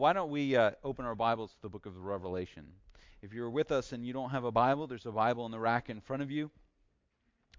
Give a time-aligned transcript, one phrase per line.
[0.00, 2.64] why don't we uh, open our Bibles to the book of the Revelation?
[3.20, 5.58] If you're with us and you don't have a Bible, there's a Bible in the
[5.58, 6.50] rack in front of you.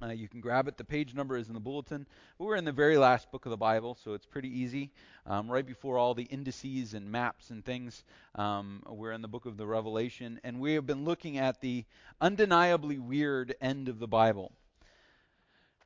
[0.01, 0.75] Uh, you can grab it.
[0.75, 2.07] The page number is in the bulletin.
[2.39, 4.89] We're in the very last book of the Bible, so it's pretty easy.
[5.27, 8.03] Um, right before all the indices and maps and things,
[8.33, 11.85] um, we're in the book of the Revelation, and we have been looking at the
[12.19, 14.51] undeniably weird end of the Bible.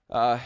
[0.10, 0.40] Uh,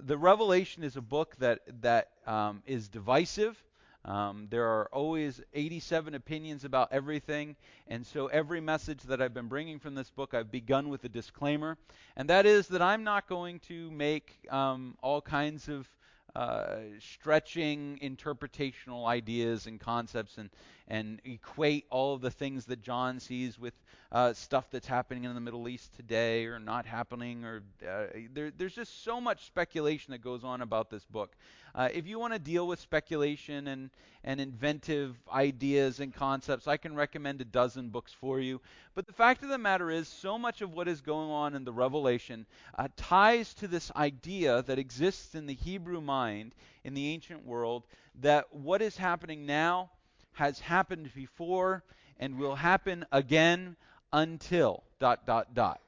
[0.00, 3.62] the Revelation is a book that that um, is divisive.
[4.06, 7.56] Um, there are always 87 opinions about everything,
[7.88, 11.08] and so every message that I've been bringing from this book, I've begun with a
[11.08, 11.76] disclaimer,
[12.16, 15.88] and that is that I'm not going to make um, all kinds of
[16.36, 20.50] uh, stretching interpretational ideas and concepts and,
[20.86, 23.72] and equate all of the things that John sees with
[24.12, 27.46] uh, stuff that's happening in the Middle East today or not happening.
[27.46, 31.34] Or uh, there, there's just so much speculation that goes on about this book.
[31.76, 33.90] Uh, if you want to deal with speculation and,
[34.24, 38.62] and inventive ideas and concepts, I can recommend a dozen books for you.
[38.94, 41.64] But the fact of the matter is, so much of what is going on in
[41.64, 42.46] the Revelation
[42.78, 47.82] uh, ties to this idea that exists in the Hebrew mind in the ancient world
[48.22, 49.90] that what is happening now
[50.32, 51.82] has happened before
[52.18, 53.76] and will happen again
[54.14, 55.82] until dot dot dot.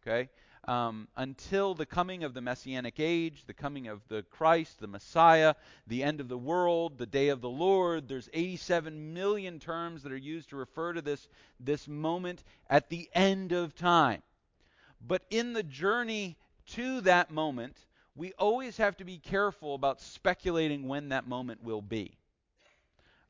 [0.00, 0.30] Okay?
[0.66, 5.54] Um, until the coming of the Messianic age, the coming of the Christ, the Messiah,
[5.86, 8.08] the end of the world, the day of the Lord.
[8.08, 11.28] There's 87 million terms that are used to refer to this,
[11.60, 14.22] this moment at the end of time.
[15.00, 16.36] But in the journey
[16.68, 17.76] to that moment,
[18.16, 22.16] we always have to be careful about speculating when that moment will be.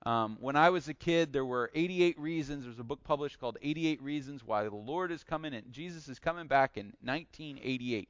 [0.06, 2.62] Um, when I was a kid, there were 88 reasons.
[2.62, 6.20] There's a book published called 88 Reasons Why the Lord is Coming and Jesus is
[6.20, 8.08] Coming Back in 1988.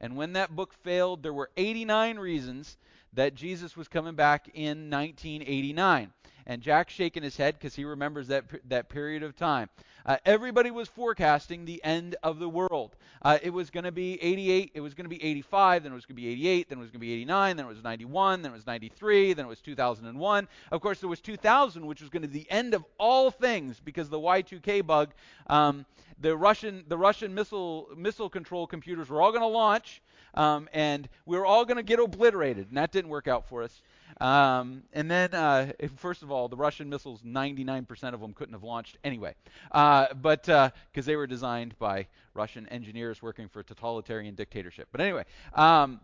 [0.00, 2.78] And when that book failed, there were 89 reasons
[3.14, 6.12] that Jesus was coming back in 1989.
[6.46, 9.68] And Jack's shaking his head because he remembers that that period of time.
[10.06, 12.96] Uh, everybody was forecasting the end of the world.
[13.22, 15.94] Uh, it was going to be 88, it was going to be 85, then it
[15.94, 17.84] was going to be 88, then it was going to be 89, then it was
[17.84, 20.48] 91, then it was 93, then it was 2001.
[20.72, 23.78] Of course, there was 2000, which was going to be the end of all things
[23.78, 25.10] because the Y2K bug,
[25.48, 25.84] um,
[26.18, 30.02] the Russian the Russian missile missile control computers were all going to launch,
[30.34, 33.62] um, and we were all going to get obliterated, and that didn't work out for
[33.62, 33.82] us.
[34.20, 38.62] Um, and then, uh, first of all, the Russian missiles, 99% of them couldn't have
[38.62, 39.34] launched anyway,
[39.72, 44.88] uh, but because uh, they were designed by Russian engineers working for a totalitarian dictatorship.
[44.92, 45.24] But anyway,
[45.54, 46.00] um,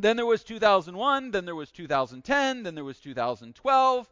[0.00, 4.08] then there was 2001, then there was 2010, then there was 2012.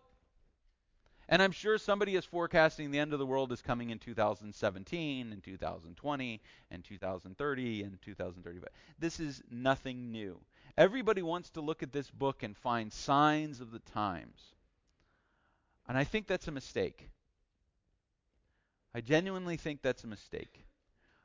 [1.28, 5.32] And I'm sure somebody is forecasting the end of the world is coming in 2017
[5.32, 6.40] and 2020
[6.70, 8.68] and 2030 and 2035.
[8.98, 10.40] This is nothing new.
[10.76, 14.40] Everybody wants to look at this book and find signs of the times.
[15.88, 17.08] And I think that's a mistake.
[18.94, 20.64] I genuinely think that's a mistake.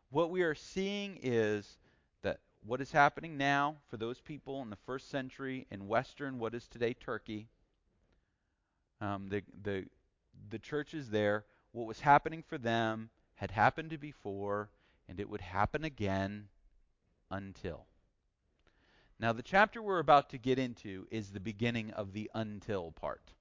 [0.09, 1.78] What we are seeing is
[2.22, 6.56] that what is happening now for those people in the first century in Western, what
[6.56, 7.50] is today Turkey,
[9.02, 9.85] um, the, the,
[10.50, 14.69] the churches there, what was happening for them had happened before,
[15.08, 16.47] and it would happen again
[17.30, 17.86] until.
[19.19, 23.34] Now, the chapter we're about to get into is the beginning of the until part.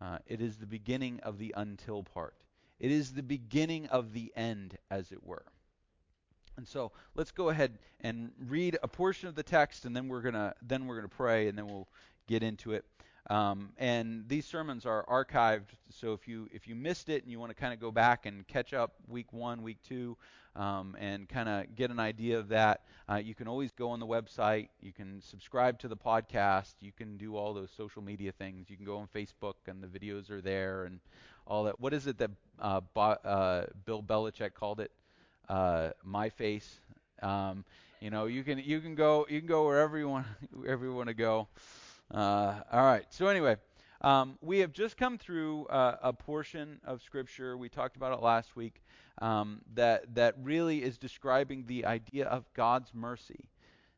[0.00, 2.34] Uh, it is the beginning of the until part.
[2.80, 5.44] It is the beginning of the end, as it were.
[6.56, 10.20] And so let's go ahead and read a portion of the text, and then we're
[10.20, 11.88] gonna then we're gonna pray, and then we'll
[12.26, 12.84] get into it.
[13.30, 17.38] Um, and these sermons are archived, so if you if you missed it and you
[17.38, 20.16] want to kind of go back and catch up week one, week two,
[20.56, 24.00] um, and kind of get an idea of that, uh, you can always go on
[24.00, 24.68] the website.
[24.80, 26.74] You can subscribe to the podcast.
[26.80, 28.68] You can do all those social media things.
[28.68, 30.98] You can go on Facebook, and the videos are there, and
[31.46, 31.78] all that.
[31.78, 34.90] What is it that uh, Bo- uh, Bill Belichick called it?
[35.48, 36.80] Uh, my face.
[37.22, 37.64] Um,
[38.00, 40.92] you know, you can you can go you can go wherever you want wherever you
[40.92, 41.46] want to go.
[42.12, 43.06] Uh, all right.
[43.10, 43.56] So anyway,
[44.02, 47.56] um, we have just come through uh, a portion of Scripture.
[47.56, 48.82] We talked about it last week.
[49.20, 53.48] Um, that that really is describing the idea of God's mercy.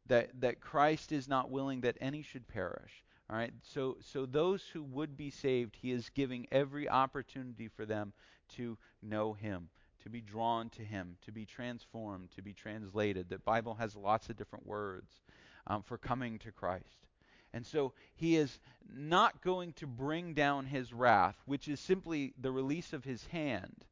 [0.06, 3.03] That that Christ is not willing that any should perish.
[3.31, 3.53] All right.
[3.62, 8.12] So so those who would be saved, He is giving every opportunity for them
[8.56, 9.69] to know Him
[10.05, 13.29] to be drawn to him, to be transformed, to be translated.
[13.29, 15.23] The Bible has lots of different words
[15.67, 17.06] um, for coming to Christ.
[17.55, 18.59] And so he is
[18.95, 23.87] not going to bring down his wrath, which is simply the release of his hand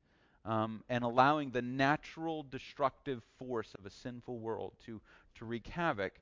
[0.45, 5.01] um, and allowing the natural destructive force of a sinful world to,
[5.37, 6.13] to wreak havoc.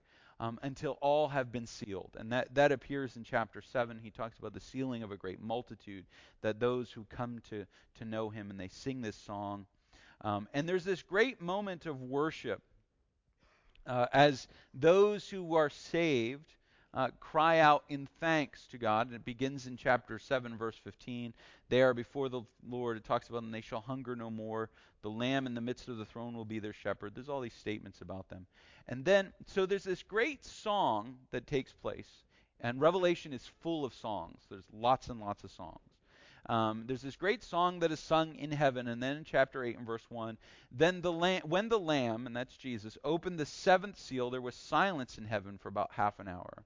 [0.41, 2.17] um, until all have been sealed.
[2.19, 4.01] And that, that appears in chapter 7.
[4.03, 6.07] He talks about the sealing of a great multitude,
[6.41, 7.67] that those who come to,
[7.99, 9.67] to know him and they sing this song.
[10.23, 12.63] Um, and there's this great moment of worship
[13.87, 16.55] uh, as those who are saved
[16.93, 19.07] uh, cry out in thanks to God.
[19.07, 21.33] And it begins in chapter 7, verse 15.
[21.69, 22.97] They are before the Lord.
[22.97, 24.71] It talks about them, they shall hunger no more.
[25.03, 27.15] The Lamb in the midst of the throne will be their shepherd.
[27.15, 28.47] There's all these statements about them.
[28.89, 32.09] And then, so there's this great song that takes place.
[32.61, 34.41] And Revelation is full of songs.
[34.51, 35.79] There's lots and lots of songs.
[36.47, 39.79] Um, there's this great song that is sung in heaven, and then in chapter 8
[39.79, 40.37] and verse 1,
[40.73, 41.13] then the
[41.45, 45.59] when the Lamb, and that's Jesus, opened the seventh seal, there was silence in heaven
[45.59, 46.65] for about half an hour.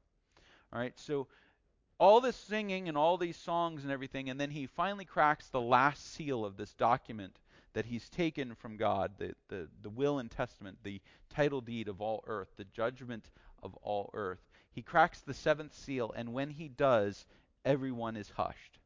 [0.75, 1.29] All right, so
[1.99, 5.61] all this singing and all these songs and everything, and then he finally cracks the
[5.61, 7.39] last seal of this document
[7.75, 11.01] that he's taken from God, the, the, the will and testament, the
[11.31, 13.31] title deed of all earth, the judgment
[13.63, 14.41] of all earth.
[14.73, 17.25] He cracks the seventh seal, and when he does,
[17.65, 18.79] everyone is hushed.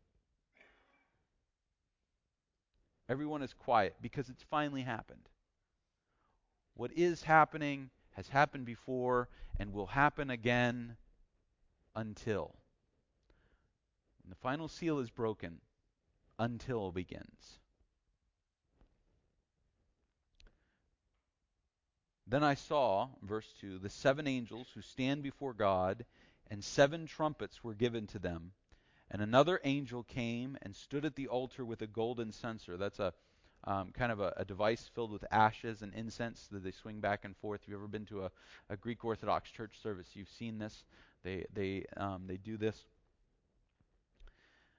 [3.08, 5.29] Everyone is quiet because it's finally happened.
[6.75, 10.96] What is happening has happened before and will happen again
[11.94, 12.55] until.
[14.23, 15.61] When the final seal is broken,
[16.38, 17.58] until begins.
[22.26, 26.05] Then I saw, verse 2, the seven angels who stand before God,
[26.50, 28.52] and seven trumpets were given to them.
[29.11, 32.76] And another angel came and stood at the altar with a golden censer.
[32.76, 33.14] That's a
[33.64, 37.25] um, kind of a, a, device filled with ashes and incense that they swing back
[37.25, 37.60] and forth.
[37.62, 38.31] If you've ever been to a,
[38.70, 40.84] a Greek Orthodox church service, you've seen this.
[41.25, 42.76] They they um, they do this.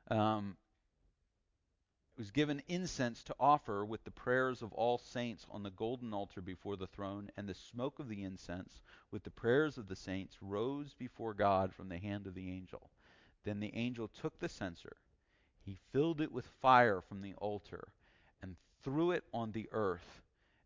[0.10, 0.56] Um,
[2.20, 6.42] was given incense to offer with the prayers of all saints on the golden altar
[6.42, 10.36] before the throne, and the smoke of the incense with the prayers of the saints
[10.42, 12.90] rose before God from the hand of the angel.
[13.46, 14.98] Then the angel took the censer,
[15.62, 17.88] he filled it with fire from the altar,
[18.42, 20.20] and threw it on the earth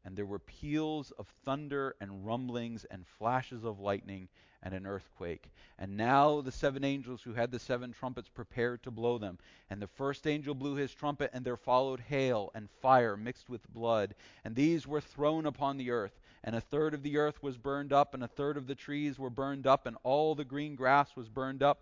[0.06, 4.28] and there were peals of thunder and rumblings and flashes of lightning
[4.62, 5.50] and an earthquake.
[5.80, 9.40] And now the seven angels who had the seven trumpets prepared to blow them.
[9.70, 13.74] And the first angel blew his trumpet, and there followed hail and fire mixed with
[13.74, 14.16] blood.
[14.44, 16.20] And these were thrown upon the earth.
[16.44, 19.18] And a third of the earth was burned up, and a third of the trees
[19.18, 21.80] were burned up, and all the green grass was burned up.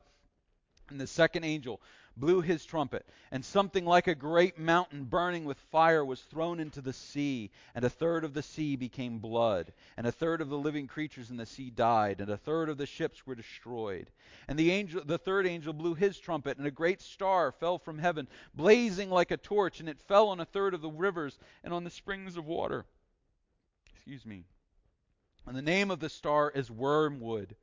[0.90, 1.82] And the second angel
[2.22, 6.80] blew his trumpet, and something like a great mountain burning with fire was thrown into
[6.80, 10.58] the sea, and a third of the sea became blood, and a third of the
[10.58, 14.10] living creatures in the sea died, and a third of the ships were destroyed.
[14.48, 17.98] And the angel the third angel blew his trumpet, and a great star fell from
[17.98, 21.74] heaven, blazing like a torch, and it fell on a third of the rivers and
[21.74, 22.86] on the springs of water.
[23.96, 24.46] Excuse me.
[25.48, 27.56] And the name of the star is wormwood,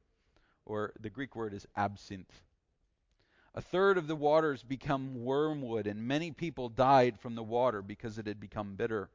[0.67, 2.43] or the Greek word is absinthe.
[3.55, 8.19] A third of the waters become wormwood, and many people died from the water because
[8.19, 9.11] it had become bitter.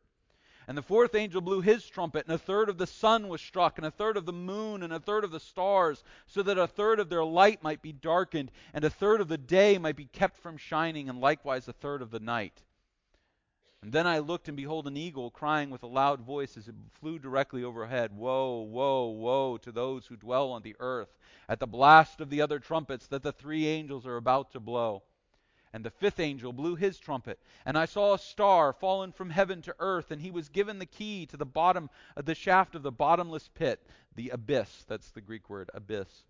[0.68, 3.78] And the fourth angel blew his trumpet, and a third of the sun was struck,
[3.78, 6.68] and a third of the moon, and a third of the stars, so that a
[6.68, 10.06] third of their light might be darkened, and a third of the day might be
[10.06, 12.64] kept from shining, and likewise a third of the night.
[13.84, 16.76] And then I looked, and behold, an eagle crying with a loud voice as it
[16.94, 21.18] flew directly overhead Woe, woe, woe to those who dwell on the earth,
[21.50, 25.04] at the blast of the other trumpets that the three angels are about to blow.
[25.74, 29.62] And the fifth angel blew his trumpet, and I saw a star fallen from heaven
[29.64, 32.84] to earth, and he was given the key to the bottom of the shaft of
[32.84, 33.86] the bottomless pit,
[34.16, 34.86] the abyss.
[34.88, 36.24] That's the Greek word, abyss.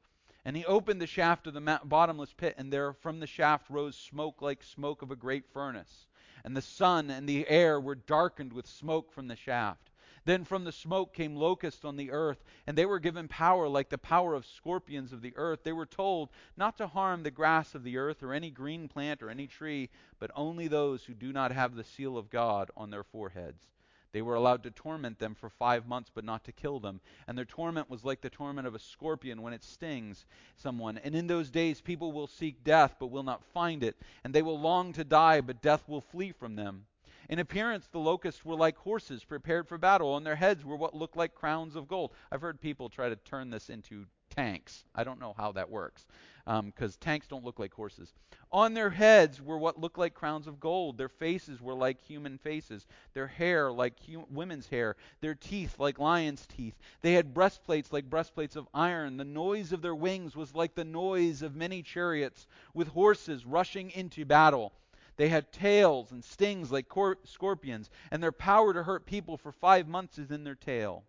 [0.44, 3.96] And he opened the shaft of the bottomless pit, and there from the shaft rose
[3.96, 6.08] smoke like smoke of a great furnace
[6.44, 9.90] and the sun and the air were darkened with smoke from the shaft.
[10.26, 13.90] Then from the smoke came locusts on the earth, and they were given power like
[13.90, 15.64] the power of scorpions of the earth.
[15.64, 19.22] They were told not to harm the grass of the earth or any green plant
[19.22, 22.90] or any tree, but only those who do not have the seal of God on
[22.90, 23.73] their foreheads.
[24.14, 27.02] They were allowed to torment them for five months, but not to kill them.
[27.28, 31.00] And their torment was like the torment of a scorpion when it stings someone.
[31.00, 33.98] And in those days, people will seek death, but will not find it.
[34.24, 36.86] And they will long to die, but death will flee from them.
[37.28, 40.94] In appearance, the locusts were like horses prepared for battle, and their heads were what
[40.94, 42.12] looked like crowns of gold.
[42.32, 44.84] I've heard people try to turn this into tanks.
[44.96, 46.06] I don't know how that works
[46.46, 48.14] because um, tanks don't look like horses.
[48.52, 50.98] On their heads were what looked like crowns of gold.
[50.98, 52.86] Their faces were like human faces.
[53.14, 54.96] Their hair like hu- women's hair.
[55.22, 56.76] Their teeth like lions' teeth.
[57.02, 59.18] They had breastplates like breastplates of iron.
[59.18, 63.92] The noise of their wings was like the noise of many chariots with horses rushing
[63.92, 64.74] into battle.
[65.16, 69.52] They had tails and stings like cor- scorpions, and their power to hurt people for
[69.52, 71.04] five months is in their tail.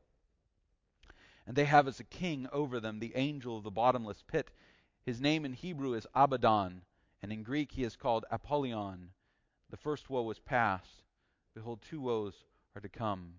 [1.47, 4.51] And they have as a king over them the angel of the bottomless pit.
[5.05, 6.83] His name in Hebrew is Abaddon,
[7.23, 9.11] and in Greek he is called Apollyon.
[9.71, 11.03] The first woe is past.
[11.55, 12.35] Behold, two woes
[12.75, 13.35] are to come.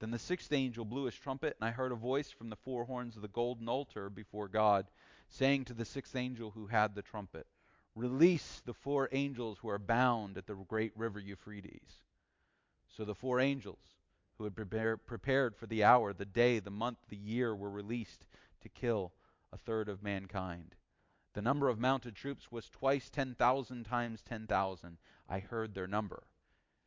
[0.00, 2.84] Then the sixth angel blew his trumpet, and I heard a voice from the four
[2.84, 4.90] horns of the golden altar before God,
[5.28, 7.46] saying to the sixth angel who had the trumpet,
[7.94, 12.02] Release the four angels who are bound at the great river Euphrates.
[12.88, 13.93] So the four angels
[14.38, 18.26] who had prepare, prepared for the hour, the day, the month, the year were released
[18.60, 19.12] to kill
[19.52, 20.74] a third of mankind.
[21.34, 24.98] The number of mounted troops was twice 10,000 times 10,000.
[25.28, 26.24] I heard their number.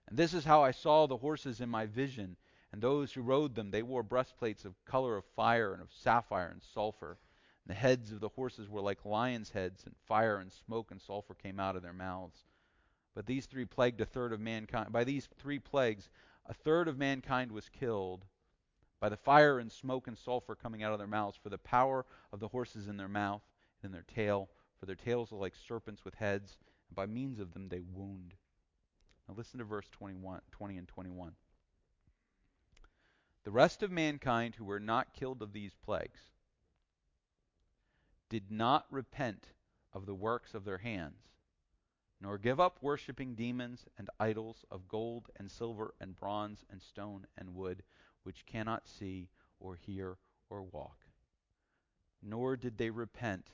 [0.08, 2.38] And this is how I saw the horses in my vision,
[2.72, 3.72] and those who rode them.
[3.72, 7.18] They wore breastplates of color of fire and of sapphire and sulfur.
[7.66, 11.02] And the heads of the horses were like lions' heads, and fire and smoke and
[11.02, 12.46] sulfur came out of their mouths.
[13.14, 14.92] But these three plagued a third of mankind.
[14.92, 16.10] By these three plagues,
[16.48, 18.26] a third of mankind was killed
[19.00, 22.06] by the fire and smoke and sulfur coming out of their mouths, for the power
[22.34, 23.42] of the horses in their mouth
[23.82, 24.50] and in their tail,
[24.80, 26.58] for their tails are like serpents with heads,
[26.90, 28.34] and by means of them they wound.
[29.28, 31.34] Now listen to verse 21, 20 and 21.
[33.44, 36.20] The rest of mankind who were not killed of these plagues
[38.30, 39.48] did not repent
[39.94, 41.30] of the works of their hands,
[42.22, 47.28] nor give up worshipping demons and idols of gold and silver and bronze and stone
[47.38, 47.84] and wood,
[48.24, 50.18] which cannot see or hear
[50.50, 51.06] or walk.
[52.24, 53.50] Nor did they repent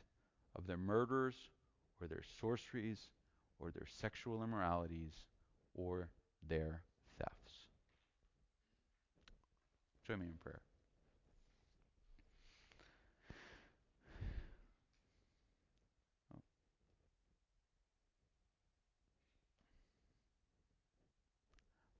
[0.55, 1.49] of their murders
[1.99, 3.09] or their sorceries
[3.59, 5.25] or their sexual immoralities
[5.73, 6.09] or
[6.47, 6.83] their
[7.17, 7.53] thefts.
[10.07, 10.61] Join me in prayer.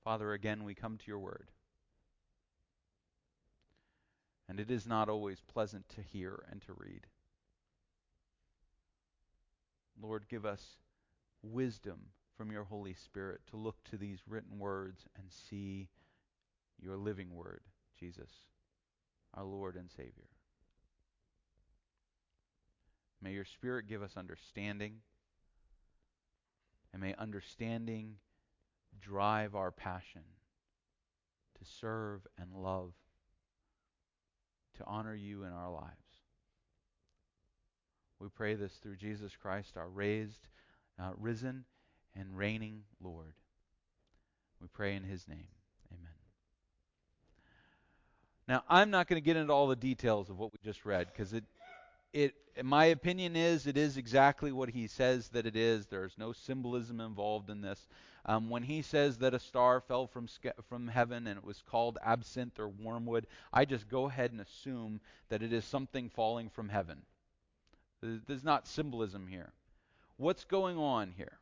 [0.04, 1.50] Father, again we come to your word.
[4.48, 7.06] And it is not always pleasant to hear and to read.
[10.00, 10.76] Lord, give us
[11.42, 15.88] wisdom from your Holy Spirit to look to these written words and see
[16.78, 17.62] your living word,
[17.98, 18.30] Jesus,
[19.32, 20.28] our Lord and Savior.
[23.22, 24.96] May your Spirit give us understanding,
[26.92, 28.16] and may understanding
[29.00, 30.22] drive our passion
[31.58, 32.92] to serve and love,
[34.78, 35.90] to honor you in our lives.
[38.18, 40.48] We pray this through Jesus Christ, our raised,
[40.98, 41.64] uh, risen,
[42.16, 43.34] and reigning Lord.
[44.60, 45.48] We pray in his name.
[45.92, 46.14] Amen.
[48.48, 51.08] Now, I'm not going to get into all the details of what we just read
[51.12, 51.44] because it
[52.14, 55.86] it my opinion is it is exactly what he says that it is.
[55.86, 57.86] There's no symbolism involved in this.
[58.26, 60.28] Um, when he says that a star fell from
[60.68, 65.00] from heaven and it was called absinthe or wormwood, I just go ahead and assume
[65.28, 67.02] that it is something falling from heaven.
[68.00, 69.52] There's not symbolism here.
[70.16, 71.38] What's going on here?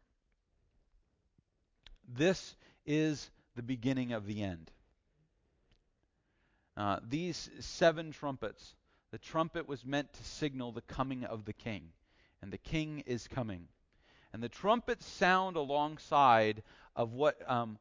[2.08, 4.70] This is the beginning of the end.
[6.76, 8.74] Uh, these seven trumpets,
[9.12, 11.90] the trumpet was meant to signal the coming of the king,
[12.40, 13.68] and the king is coming.
[14.32, 16.62] And the trumpets sound alongside
[16.96, 17.78] of what um,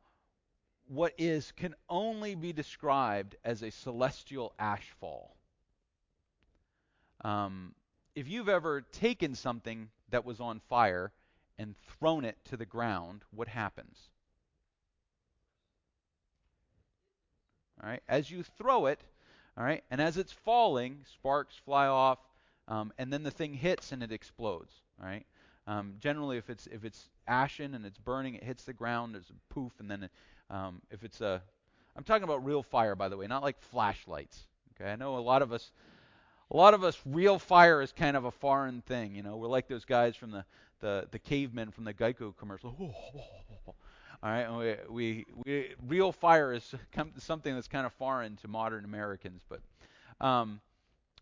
[0.89, 5.29] what is can only be described as a celestial ashfall.
[7.23, 7.73] Um,
[8.13, 11.13] if you've ever taken something that was on fire
[11.57, 13.97] and thrown it to the ground, what happens?
[17.81, 19.01] All right, as you throw it,
[19.57, 22.19] all right, and as it's falling, sparks fly off,
[22.67, 24.73] um, and then the thing hits and it explodes.
[25.01, 25.25] All right.
[25.67, 29.13] Um, generally, if it's if it's ashen and it's burning, it hits the ground.
[29.13, 30.11] There's a poof, and then it,
[30.49, 31.41] um, if it's a,
[31.95, 34.47] I'm talking about real fire, by the way, not like flashlights.
[34.75, 35.71] Okay, I know a lot of us
[36.51, 39.15] a lot of us real fire is kind of a foreign thing.
[39.15, 40.45] You know, we're like those guys from the
[40.79, 42.75] the, the cavemen from the Geico commercial.
[44.23, 46.75] All right, we, we, we real fire is
[47.17, 49.61] something that's kind of foreign to modern Americans, but
[50.23, 50.61] um,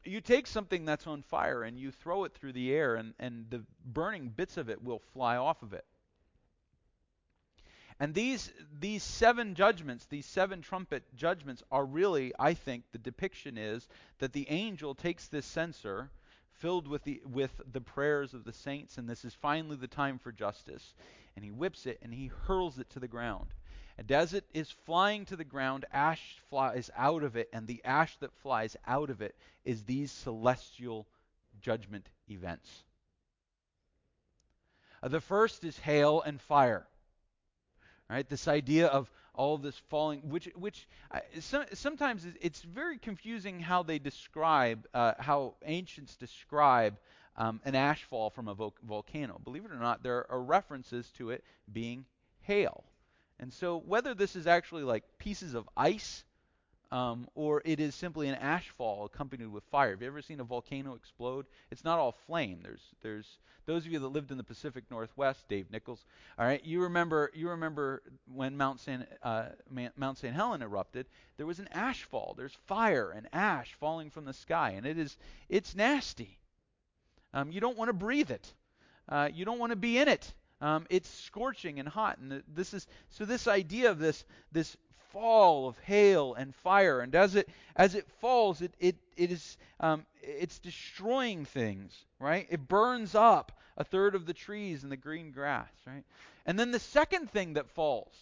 [0.04, 3.46] you take something that's on fire and you throw it through the air, and, and
[3.50, 5.86] the burning bits of it will fly off of it.
[8.02, 13.58] And these these seven judgments, these seven trumpet judgments are really, I think, the depiction
[13.58, 13.88] is
[14.20, 16.10] that the angel takes this censer
[16.60, 20.20] filled with the with the prayers of the saints and this is finally the time
[20.20, 20.94] for justice
[21.36, 23.48] and he whips it and he hurls it to the ground.
[23.98, 27.82] And as it is flying to the ground, ash flies out of it and the
[27.84, 31.08] ash that flies out of it is these celestial
[31.62, 32.84] judgment events.
[35.02, 36.89] Uh, the first is hail and fire.
[38.10, 38.28] Right?
[38.28, 43.84] This idea of all this falling, which, which uh, so, sometimes it's very confusing how
[43.84, 46.98] they describe, uh, how ancients describe
[47.38, 49.40] um, an ash fall from a vo- volcano.
[49.44, 52.06] Believe it or not, there are references to it being
[52.42, 52.84] hail.
[53.40, 56.26] And so, whether this is actually like pieces of ice
[56.92, 59.92] um, or it is simply an ash fall accompanied with fire.
[59.92, 61.46] Have you ever seen a volcano explode?
[61.72, 62.60] It's not all flame.
[62.64, 66.04] There's, there's those of you that lived in the Pacific Northwest, Dave Nichols.
[66.38, 68.02] All right, you remember, you remember
[68.34, 69.04] when Mount St.
[69.22, 69.50] Uh,
[69.96, 70.34] Mount St.
[70.34, 71.06] Helen erupted.
[71.38, 72.34] There was an ash fall.
[72.36, 75.16] There's fire and ash falling from the sky, and it is,
[75.50, 76.40] it's nasty.
[77.34, 78.52] Um, you don't want to breathe it.
[79.08, 80.34] Uh, you don't want to be in it.
[80.62, 83.24] Um, it's scorching and hot, and this is so.
[83.24, 84.76] This idea of this this
[85.12, 89.58] fall of hail and fire, and as it as it falls, it it it is
[89.80, 92.48] um, it's destroying things, right?
[92.50, 96.04] It burns up a third of the trees and the green grass, right?
[96.46, 98.14] And then the second thing that falls,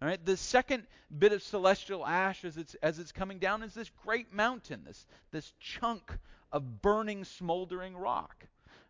[0.00, 3.74] all right, the second bit of celestial ash as it's as it's coming down is
[3.74, 6.12] this great mountain, this this chunk
[6.52, 8.46] of burning, smoldering rock.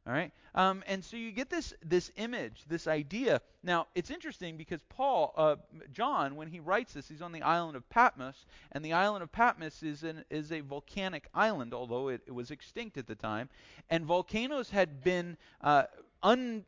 [0.07, 3.43] All right, um, and so you get this this image, this idea.
[3.63, 5.57] Now it's interesting because Paul, uh,
[5.93, 9.31] John, when he writes this, he's on the island of Patmos, and the island of
[9.31, 13.51] Patmos is an, is a volcanic island, although it, it was extinct at the time,
[13.91, 15.83] and volcanoes had been uh,
[16.23, 16.65] un,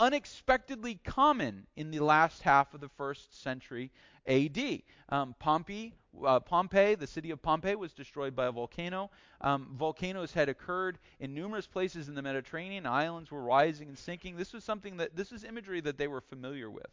[0.00, 3.92] unexpectedly common in the last half of the first century
[4.26, 4.82] AD.
[5.08, 9.10] Um, Pompeii, uh, Pompeii, the city of Pompeii, was destroyed by a volcano.
[9.40, 12.86] Um, volcanoes had occurred in numerous places in the Mediterranean.
[12.86, 14.36] Islands were rising and sinking.
[14.36, 16.90] This was something that this is imagery that they were familiar with.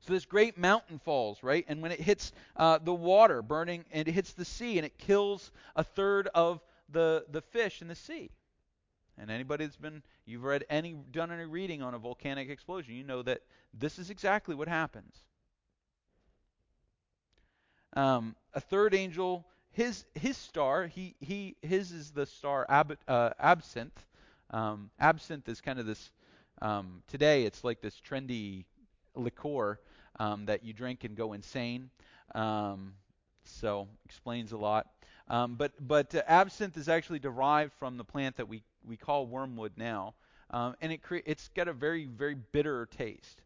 [0.00, 1.64] So this great mountain falls, right?
[1.66, 4.98] And when it hits uh, the water, burning, and it hits the sea, and it
[4.98, 6.60] kills a third of
[6.90, 8.30] the the fish in the sea.
[9.16, 13.04] And anybody that's been, you've read any, done any reading on a volcanic explosion, you
[13.04, 15.22] know that this is exactly what happens.
[17.94, 23.30] Um, a third angel, his his star, he he his is the star ab, uh,
[23.38, 24.06] absinthe.
[24.50, 26.10] Um, absinthe is kind of this.
[26.62, 28.64] Um, today, it's like this trendy
[29.14, 29.78] liqueur
[30.18, 31.90] um, that you drink and go insane.
[32.34, 32.94] Um,
[33.44, 34.86] so explains a lot.
[35.28, 39.26] Um, but but uh, absinthe is actually derived from the plant that we we call
[39.26, 40.14] wormwood now,
[40.50, 43.42] and it cre- it's got a very very bitter taste.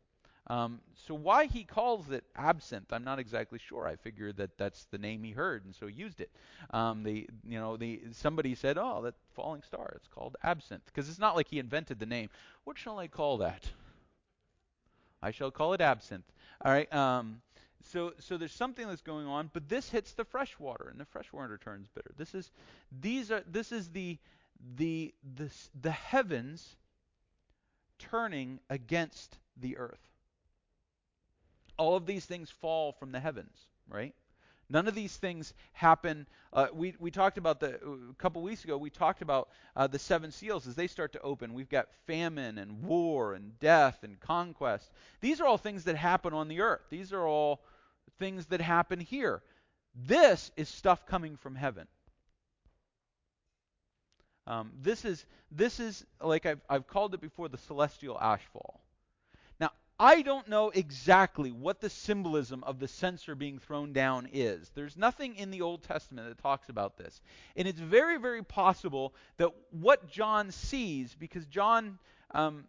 [0.51, 3.87] Um, so why he calls it absinthe, I'm not exactly sure.
[3.87, 6.31] I figure that that's the name he heard, and so he used it.
[6.71, 11.09] Um, the you know the somebody said, oh, that falling star, it's called absinthe, because
[11.11, 12.31] it's not like he invented the name.
[12.65, 13.65] What shall I call that?
[15.23, 16.31] I shall call it absinthe.
[16.65, 16.93] All right.
[16.95, 17.43] Um,
[17.83, 21.05] so so there's something that's going on, but this hits the fresh water, and the
[21.05, 22.13] fresh water turns bitter.
[22.17, 22.51] This is
[23.03, 24.19] these are this is the
[24.77, 26.77] the the the heavens
[27.99, 30.08] turning against the earth
[31.79, 33.57] all of these things fall from the heavens,
[33.89, 34.15] right?
[34.71, 36.27] None of these things happen.
[36.53, 37.77] Uh, we, we talked about the
[38.11, 38.77] a couple weeks ago.
[38.77, 41.55] We talked about uh, the seven seals as they start to open.
[41.55, 44.91] We've got famine and war and death and conquest.
[45.23, 46.83] These are all things that happen on the earth.
[46.91, 47.63] These are all
[48.19, 49.43] things that happen here.
[49.95, 51.87] This is stuff coming from heaven.
[54.47, 58.79] Um, this is this is like I've, I've called it before the celestial ashfall.
[60.01, 64.71] I don't know exactly what the symbolism of the censer being thrown down is.
[64.75, 67.21] There's nothing in the Old Testament that talks about this.
[67.57, 71.99] And it's very, very possible that what John sees, because John,
[72.31, 72.67] um,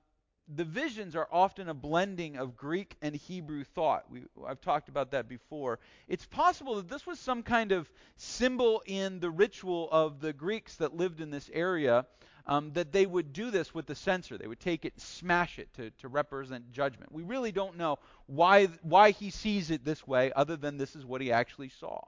[0.55, 4.09] the visions are often a blending of Greek and Hebrew thought.
[4.09, 5.77] We, I've talked about that before.
[6.07, 10.77] It's possible that this was some kind of symbol in the ritual of the Greeks
[10.77, 12.07] that lived in this area
[12.45, 14.37] um, that they would do this with the censer.
[14.37, 17.11] They would take it, smash it to, to represent judgment.
[17.11, 21.05] We really don't know why, why he sees it this way, other than this is
[21.05, 22.01] what he actually saw.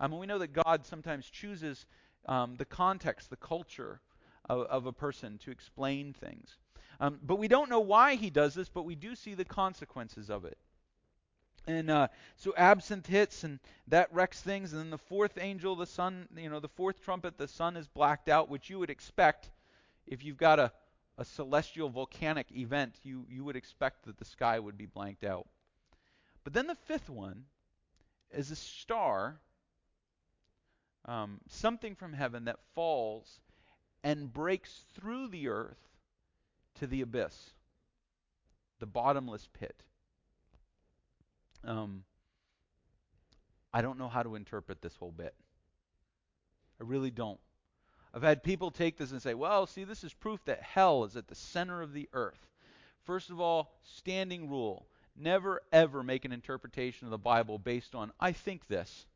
[0.00, 1.86] Um, we know that God sometimes chooses
[2.26, 4.00] um, the context, the culture
[4.48, 6.56] of, of, a person to explain things.
[7.00, 10.30] Um, but we don't know why he does this, but we do see the consequences
[10.30, 10.58] of it.
[11.66, 14.72] And uh, so absinthe hits, and that wrecks things.
[14.72, 17.86] And then the fourth angel, the sun, you know, the fourth trumpet, the sun is
[17.88, 19.50] blacked out, which you would expect
[20.10, 20.72] if you've got a,
[21.16, 25.46] a celestial volcanic event, you, you would expect that the sky would be blanked out.
[26.44, 27.44] But then the fifth one
[28.30, 29.38] is a star,
[31.04, 33.40] um, something from heaven that falls
[34.02, 35.78] and breaks through the earth
[36.76, 37.50] to the abyss,
[38.80, 39.82] the bottomless pit.
[41.64, 42.04] Um,
[43.72, 45.34] I don't know how to interpret this whole bit.
[46.80, 47.40] I really don't.
[48.18, 51.14] I've had people take this and say, well, see, this is proof that hell is
[51.14, 52.48] at the center of the earth.
[53.04, 54.88] First of all, standing rule.
[55.16, 59.06] Never ever make an interpretation of the Bible based on, I think this.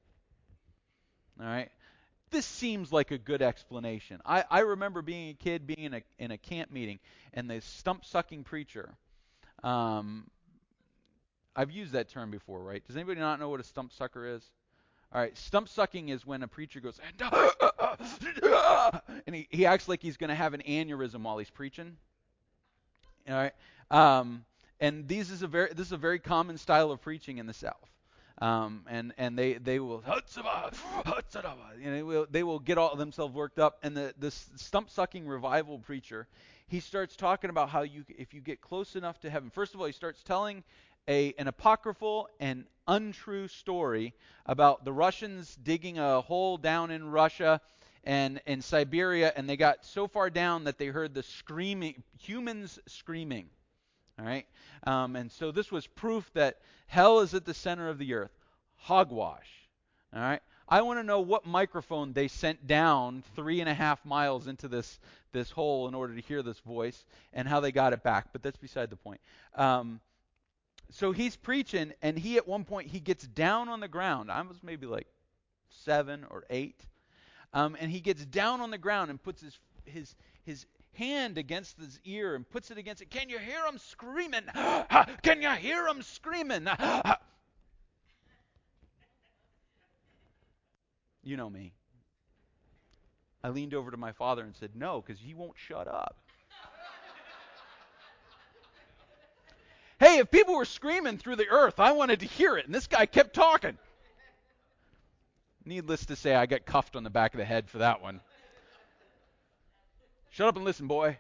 [1.41, 1.69] All right?
[2.31, 4.21] This seems like a good explanation.
[4.25, 7.01] I, I remember being a kid, being in a, in a camp meeting,
[7.35, 8.95] and the stump sucking preacher.
[9.65, 10.31] Um,
[11.57, 12.87] I've used that term before, right?
[12.87, 14.49] Does anybody not know what a stump sucker is?
[15.14, 16.98] All right, stump sucking is when a preacher goes,
[19.27, 21.98] and he, he acts like he's going to have an aneurysm while he's preaching.
[23.29, 23.53] All right,
[23.90, 24.44] um,
[24.81, 27.92] and is a very this is a very common style of preaching in the South.
[28.40, 30.03] Um, and and they they will
[31.85, 33.79] they will they will get all themselves worked up.
[33.83, 36.27] And the stump sucking revival preacher,
[36.66, 39.51] he starts talking about how you if you get close enough to heaven.
[39.51, 40.64] First of all, he starts telling
[41.09, 44.15] a, an apocryphal and untrue story
[44.47, 47.61] about the Russians digging a hole down in Russia
[48.05, 52.79] and in Siberia, and they got so far down that they heard the screaming, humans
[52.87, 53.49] screaming.
[54.19, 54.47] All right,
[54.87, 58.33] um, and so this was proof that hell is at the center of the earth.
[58.77, 59.49] Hogwash.
[60.15, 60.43] All right.
[60.69, 64.69] I want to know what microphone they sent down three and a half miles into
[64.69, 65.01] this
[65.33, 68.29] this hole in order to hear this voice, and how they got it back.
[68.33, 69.21] But that's beside the point.
[69.55, 70.01] Um,
[70.93, 74.31] so he's preaching, and he at one point he gets down on the ground.
[74.31, 75.07] I was maybe like
[75.71, 76.81] seven or eight,
[77.55, 81.79] um, and he gets down on the ground and puts his his his hand against
[81.79, 83.11] his ear and puts it against it.
[83.11, 84.45] Can you hear him screaming?
[85.23, 86.69] Can you hear him screaming?
[91.23, 91.73] you know me.
[93.43, 96.22] I leaned over to my father and said, No, because he won't shut up.
[100.03, 102.88] Hey, if people were screaming through the earth, I wanted to hear it, and this
[102.88, 103.79] guy kept talking.
[105.65, 108.21] Needless to say, I got cuffed on the back of the head for that one.
[110.31, 111.19] Shut up and listen, boy.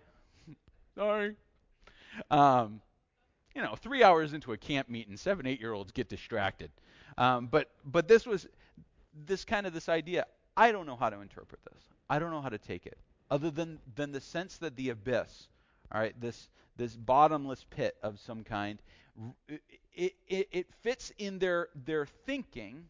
[0.96, 1.36] Sorry.
[2.28, 2.80] Um,
[3.54, 6.72] you know, three hours into a camp meeting, seven, eight year olds get distracted.
[7.16, 8.48] Um, but but this was
[9.14, 10.26] this kind of this idea.
[10.56, 11.84] I don't know how to interpret this.
[12.10, 12.98] I don't know how to take it,
[13.30, 15.46] other than than the sense that the abyss,
[15.92, 18.78] all right, this this bottomless pit of some kind.
[19.94, 22.86] It, it, it fits in their, their thinking,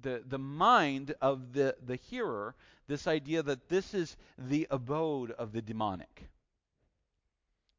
[0.00, 2.54] the, the mind of the, the hearer,
[2.88, 6.28] this idea that this is the abode of the demonic.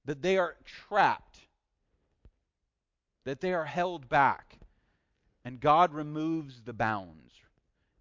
[0.05, 1.39] That they are trapped,
[3.23, 4.59] that they are held back,
[5.43, 7.33] and God removes the bounds.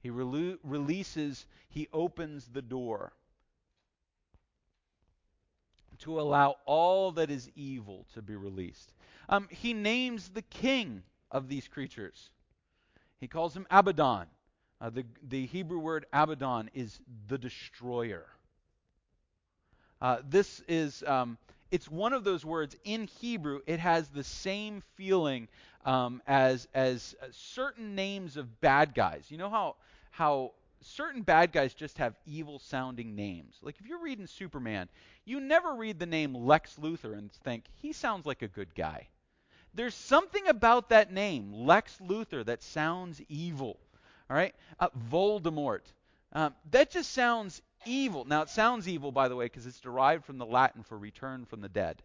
[0.02, 3.12] He rele- releases, He opens the door
[6.00, 8.92] to allow all that is evil to be released.
[9.28, 12.30] Um, he names the king of these creatures.
[13.18, 14.26] He calls him Abaddon.
[14.80, 18.26] Uh, the, the Hebrew word Abaddon is the destroyer.
[20.00, 21.36] Uh, this is, um,
[21.70, 25.48] it's one of those words in Hebrew, it has the same feeling
[25.84, 29.26] um, as, as certain names of bad guys.
[29.28, 29.76] You know how,
[30.10, 33.56] how certain bad guys just have evil sounding names.
[33.62, 34.88] Like if you're reading Superman,
[35.24, 39.08] you never read the name Lex Luthor and think, he sounds like a good guy.
[39.74, 43.78] There's something about that name, Lex Luthor, that sounds evil.
[44.28, 44.54] All right?
[44.78, 45.82] Uh, Voldemort.
[46.32, 48.24] Um, that just sounds evil.
[48.24, 51.44] Now, it sounds evil, by the way, because it's derived from the Latin for return
[51.44, 52.02] from the dead.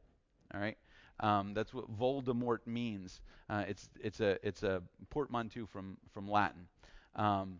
[0.53, 0.77] All right?
[1.19, 3.21] Um, that's what Voldemort means.
[3.49, 6.67] Uh, it's, it's, a, it's a portmanteau from, from Latin.
[7.15, 7.59] Um,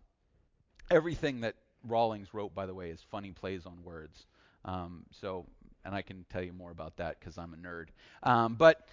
[0.90, 4.26] everything that Rawlings wrote, by the way, is funny plays on words.
[4.64, 5.46] Um, so,
[5.84, 7.86] and I can tell you more about that because I'm a nerd.
[8.22, 8.86] Um, but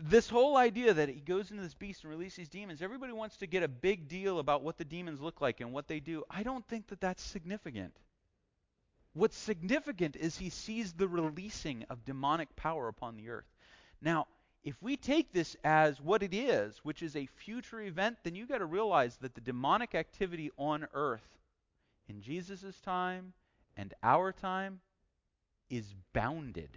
[0.00, 3.46] this whole idea that he goes into this beast and releases demons, everybody wants to
[3.46, 6.24] get a big deal about what the demons look like and what they do.
[6.30, 7.94] I don't think that that's significant.
[9.12, 13.52] What's significant is he sees the releasing of demonic power upon the earth.
[14.00, 14.26] Now,
[14.62, 18.46] if we take this as what it is, which is a future event, then you
[18.46, 21.38] got to realize that the demonic activity on earth
[22.08, 23.32] in Jesus' time
[23.76, 24.80] and our time
[25.70, 26.70] is bounded.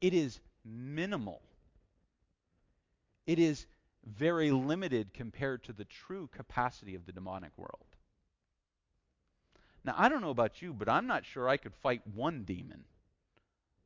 [0.00, 1.42] It is minimal.
[3.26, 3.66] It is
[4.06, 7.84] very limited compared to the true capacity of the demonic world.
[9.84, 12.84] Now, I don't know about you, but I'm not sure I could fight one demon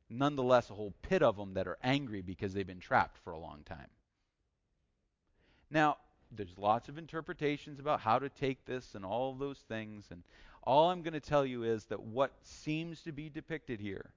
[0.09, 3.39] nonetheless a whole pit of them that are angry because they've been trapped for a
[3.39, 3.87] long time.
[5.69, 5.97] Now,
[6.31, 10.23] there's lots of interpretations about how to take this and all those things, and
[10.63, 14.11] all I'm going to tell you is that what seems to be depicted here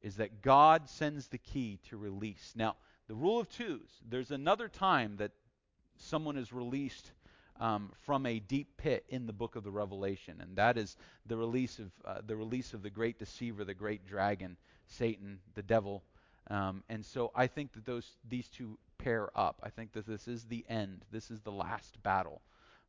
[0.00, 2.52] is that God sends the key to release.
[2.54, 2.76] Now,
[3.08, 5.32] the rule of twos, there's another time that
[5.96, 7.10] someone is released
[7.58, 11.36] um, from a deep pit in the book of the Revelation, and that is the
[11.36, 14.56] release of uh, the release of the great deceiver, the great dragon,
[14.88, 16.02] Satan, the devil.
[16.50, 19.60] Um, and so I think that those these two pair up.
[19.62, 21.04] I think that this is the end.
[21.10, 22.42] This is the last battle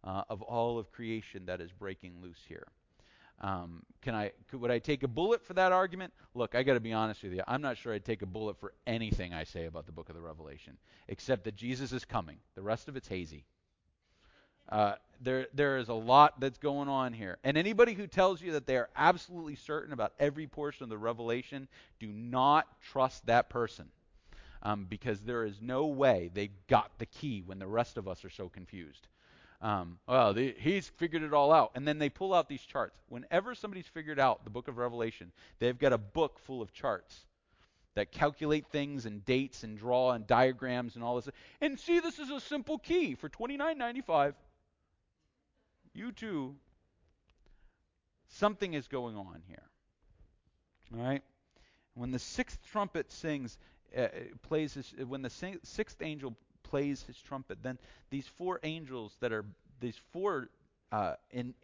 [0.04, 2.68] uh, of all of creation that is breaking loose here.
[3.42, 4.32] Um, can I?
[4.50, 6.14] Could, would I take a bullet for that argument?
[6.34, 7.44] Look, I got to be honest with you.
[7.48, 10.16] I'm not sure I'd take a bullet for anything I say about the Book of
[10.16, 12.38] the Revelation, except that Jesus is coming.
[12.56, 13.46] The rest of it's hazy.
[14.70, 17.38] Uh, there, there is a lot that's going on here.
[17.44, 20.98] And anybody who tells you that they are absolutely certain about every portion of the
[20.98, 21.68] revelation,
[22.00, 23.90] do not trust that person.
[24.62, 28.26] Um, because there is no way they got the key when the rest of us
[28.26, 29.08] are so confused.
[29.62, 31.72] Um, well, he's figured it all out.
[31.76, 32.96] And then they pull out these charts.
[33.08, 37.26] Whenever somebody's figured out the book of Revelation, they've got a book full of charts
[37.96, 41.30] that calculate things and dates and draw and diagrams and all this.
[41.60, 44.34] And see, this is a simple key for $29.95.
[45.94, 46.56] You too.
[48.30, 49.64] Something is going on here.
[50.96, 51.24] All right?
[51.96, 53.58] When the sixth trumpet sings,
[53.98, 54.08] uh,
[54.44, 55.30] plays his, when the
[55.64, 57.78] sixth angel plays his trumpet, then
[58.10, 59.46] these four angels that are
[59.80, 60.50] these four
[60.92, 61.14] uh,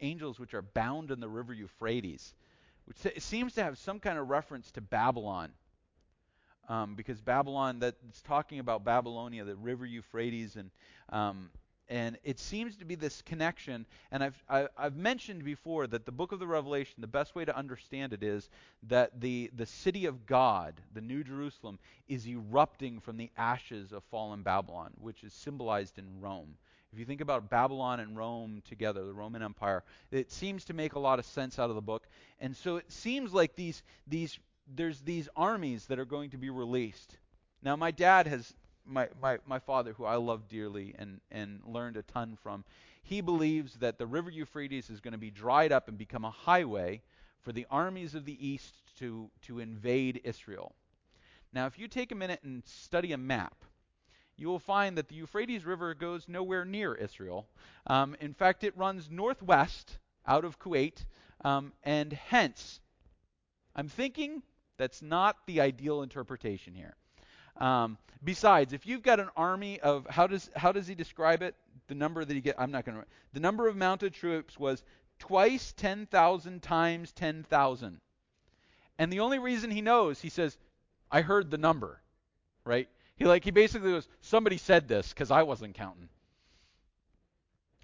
[0.00, 2.34] angels which are bound in the river Euphrates,
[2.86, 5.50] which seems to have some kind of reference to Babylon,
[6.68, 10.70] um, because Babylon that's talking about Babylonia, the river Euphrates, and
[11.10, 11.50] um,
[11.88, 13.86] and it seems to be this connection.
[14.10, 17.06] And I've, I, have i have mentioned before that the book of the Revelation, the
[17.06, 18.50] best way to understand it is
[18.84, 24.02] that the, the city of God, the New Jerusalem, is erupting from the ashes of
[24.04, 26.56] fallen Babylon, which is symbolized in Rome.
[26.92, 30.94] If you think about Babylon and Rome together, the Roman Empire, it seems to make
[30.94, 32.06] a lot of sense out of the book.
[32.40, 34.38] And so it seems like these, these,
[34.74, 37.18] there's these armies that are going to be released.
[37.62, 38.54] Now, my dad has
[38.86, 42.64] my, my, my father, who I love dearly and, and learned a ton from,
[43.02, 46.30] he believes that the river Euphrates is going to be dried up and become a
[46.30, 47.02] highway
[47.42, 50.74] for the armies of the east to, to invade Israel.
[51.52, 53.64] Now, if you take a minute and study a map,
[54.36, 57.46] you will find that the Euphrates River goes nowhere near Israel.
[57.86, 61.06] Um, in fact, it runs northwest out of Kuwait,
[61.44, 62.80] um, and hence,
[63.74, 64.42] I'm thinking
[64.76, 66.96] that's not the ideal interpretation here.
[67.58, 71.54] Um, besides, if you've got an army of how does how does he describe it?
[71.88, 73.04] The number that he get I'm not going to.
[73.32, 74.82] The number of mounted troops was
[75.18, 78.00] twice ten thousand times ten thousand.
[78.98, 80.56] And the only reason he knows, he says,
[81.10, 82.00] I heard the number,
[82.64, 82.88] right?
[83.16, 86.08] He like he basically goes, somebody said this because I wasn't counting.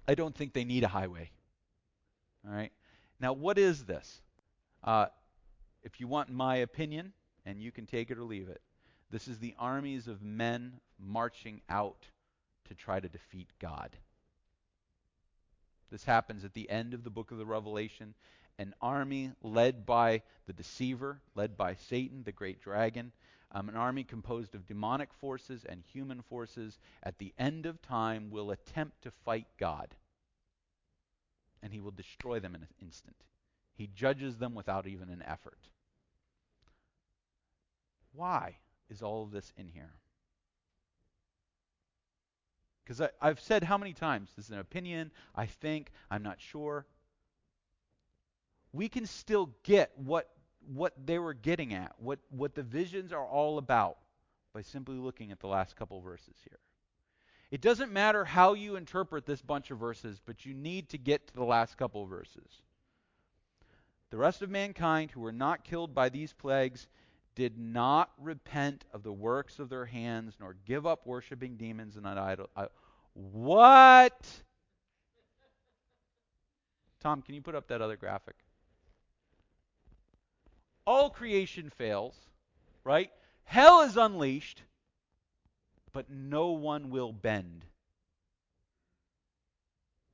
[0.07, 1.31] I don't think they need a highway.
[2.45, 2.71] All right.
[3.19, 4.21] Now, what is this?
[4.83, 5.05] Uh,
[5.83, 7.13] if you want my opinion,
[7.45, 8.61] and you can take it or leave it,
[9.13, 12.07] this is the armies of men marching out
[12.67, 13.95] to try to defeat God.
[15.91, 18.15] This happens at the end of the book of the Revelation.
[18.57, 23.11] An army led by the deceiver, led by Satan, the great dragon,
[23.51, 28.31] um, an army composed of demonic forces and human forces, at the end of time
[28.31, 29.93] will attempt to fight God.
[31.61, 33.17] And he will destroy them in an instant.
[33.75, 35.69] He judges them without even an effort.
[38.11, 38.57] Why?
[38.93, 39.91] Is all of this in here?
[42.83, 46.85] Because I've said how many times, this is an opinion, I think, I'm not sure.
[48.73, 50.29] We can still get what,
[50.73, 53.97] what they were getting at, what, what the visions are all about,
[54.53, 56.59] by simply looking at the last couple verses here.
[57.51, 61.27] It doesn't matter how you interpret this bunch of verses, but you need to get
[61.27, 62.61] to the last couple verses.
[64.09, 66.87] The rest of mankind who were not killed by these plagues
[67.35, 72.07] did not repent of the works of their hands, nor give up worshiping demons and
[72.07, 72.49] idols.
[73.13, 74.25] What?
[76.99, 78.35] Tom, can you put up that other graphic?
[80.85, 82.15] All creation fails,
[82.83, 83.09] right?
[83.45, 84.63] Hell is unleashed,
[85.91, 87.65] but no one will bend.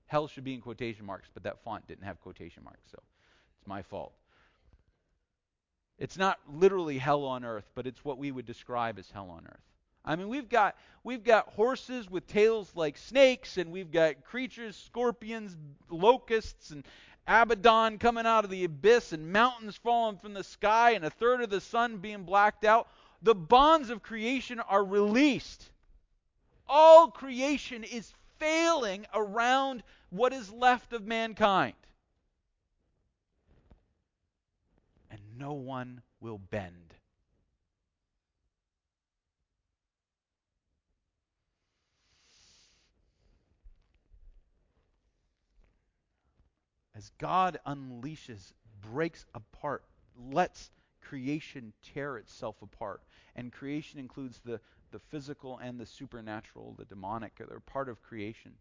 [0.08, 3.00] Hell should be in quotation marks, but that font didn't have quotation marks, so
[3.58, 4.14] it's my fault.
[6.00, 9.46] It's not literally hell on earth, but it's what we would describe as hell on
[9.46, 9.60] earth.
[10.06, 14.78] I mean, we've got we've got horses with tails like snakes, and we've got creatures,
[14.78, 15.58] scorpions,
[15.90, 16.86] locusts, and
[17.28, 21.42] Abaddon coming out of the abyss, and mountains falling from the sky, and a third
[21.42, 22.88] of the sun being blacked out.
[23.22, 25.70] The bonds of creation are released.
[26.68, 31.74] All creation is failing around what is left of mankind.
[35.40, 36.94] No one will bend.
[47.00, 48.52] as God unleashes,
[48.92, 49.86] breaks apart,
[50.18, 50.70] lets
[51.02, 53.02] creation tear itself apart.
[53.38, 54.60] And creation includes the,
[54.92, 58.52] the physical and the supernatural, the demonic, they're part of creation.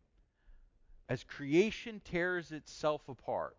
[1.08, 3.56] As creation tears itself apart,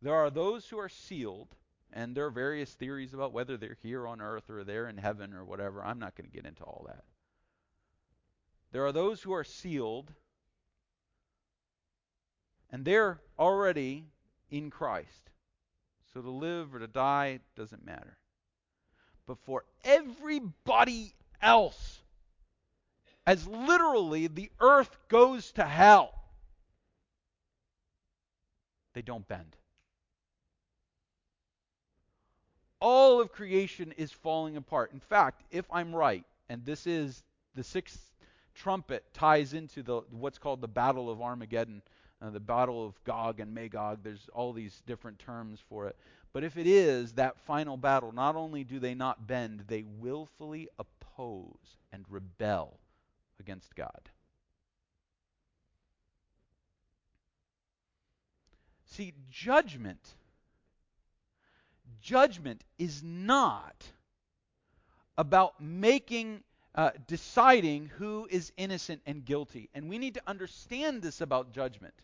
[0.00, 1.54] there are those who are sealed,
[1.92, 5.32] and there are various theories about whether they're here on earth or they're in heaven
[5.32, 5.84] or whatever.
[5.84, 7.04] I'm not going to get into all that.
[8.72, 10.12] There are those who are sealed,
[12.70, 14.04] and they're already
[14.50, 15.30] in Christ.
[16.12, 18.18] So to live or to die doesn't matter.
[19.26, 22.00] But for everybody else,
[23.26, 26.14] as literally the earth goes to hell,
[28.94, 29.56] they don't bend.
[32.80, 34.92] All of creation is falling apart.
[34.92, 37.22] In fact, if I'm right, and this is
[37.54, 38.00] the sixth
[38.54, 41.82] trumpet ties into the what's called the Battle of Armageddon,
[42.22, 44.00] uh, the Battle of Gog and Magog.
[44.02, 45.96] There's all these different terms for it.
[46.32, 50.68] But if it is that final battle, not only do they not bend, they willfully
[50.78, 52.78] oppose and rebel
[53.40, 54.10] against God.
[58.84, 60.14] See, judgment
[62.00, 63.86] judgment is not
[65.16, 66.42] about making
[66.74, 69.68] uh, deciding who is innocent and guilty.
[69.74, 71.94] And we need to understand this about judgment.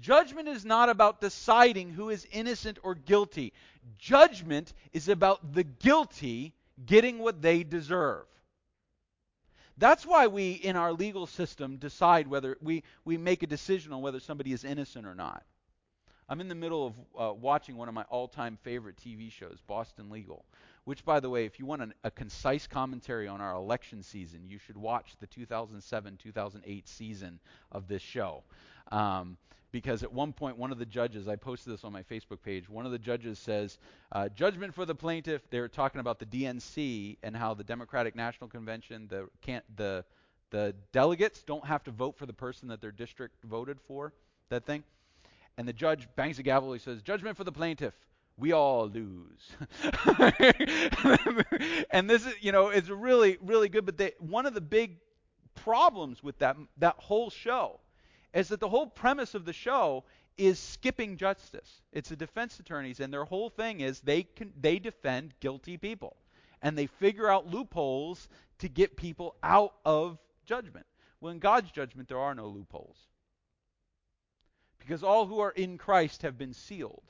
[0.00, 3.52] Judgment is not about deciding who is innocent or guilty.
[3.98, 6.54] Judgment is about the guilty
[6.84, 8.24] getting what they deserve.
[9.78, 14.02] That's why we, in our legal system, decide whether we, we make a decision on
[14.02, 15.44] whether somebody is innocent or not.
[16.32, 19.58] I'm in the middle of uh, watching one of my all time favorite TV shows,
[19.66, 20.46] Boston Legal.
[20.84, 24.40] Which, by the way, if you want an, a concise commentary on our election season,
[24.48, 27.38] you should watch the 2007 2008 season
[27.70, 28.44] of this show.
[28.90, 29.36] Um,
[29.72, 32.66] because at one point, one of the judges, I posted this on my Facebook page,
[32.66, 33.76] one of the judges says,
[34.12, 35.42] uh, Judgment for the plaintiff.
[35.50, 40.02] They're talking about the DNC and how the Democratic National Convention, the, can't, the,
[40.48, 44.14] the delegates don't have to vote for the person that their district voted for,
[44.48, 44.82] that thing.
[45.58, 46.72] And the judge bangs the gavel.
[46.72, 47.94] He says, Judgment for the plaintiff
[48.36, 49.50] we all lose.
[51.90, 53.84] and this is, you know, it's really, really good.
[53.84, 54.98] But they, one of the big
[55.54, 57.78] problems with that that whole show
[58.32, 60.04] is that the whole premise of the show
[60.38, 61.82] is skipping justice.
[61.92, 66.16] It's the defense attorneys, and their whole thing is they can they defend guilty people,
[66.62, 70.86] and they figure out loopholes to get people out of judgment.
[71.20, 72.96] Well, in God's judgment, there are no loopholes.
[74.82, 77.04] Because all who are in Christ have been sealed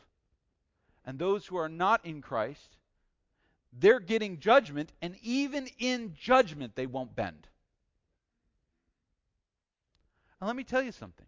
[1.07, 2.77] and those who are not in Christ,
[3.73, 7.49] they're getting judgment, and even in judgment, they won't bend.
[10.39, 11.27] And let me tell you something.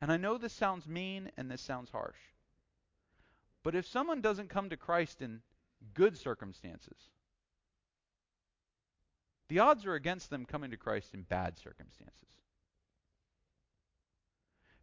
[0.00, 2.16] And I know this sounds mean and this sounds harsh.
[3.62, 5.42] But if someone doesn't come to Christ in
[5.94, 6.96] good circumstances,
[9.48, 12.16] the odds are against them coming to Christ in bad circumstances.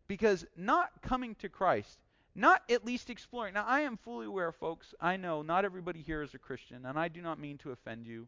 [0.10, 2.00] Because not coming to Christ
[2.39, 3.54] not at least exploring.
[3.54, 6.98] Now, I am fully aware, folks, I know not everybody here is a Christian, and
[6.98, 8.28] I do not mean to offend you.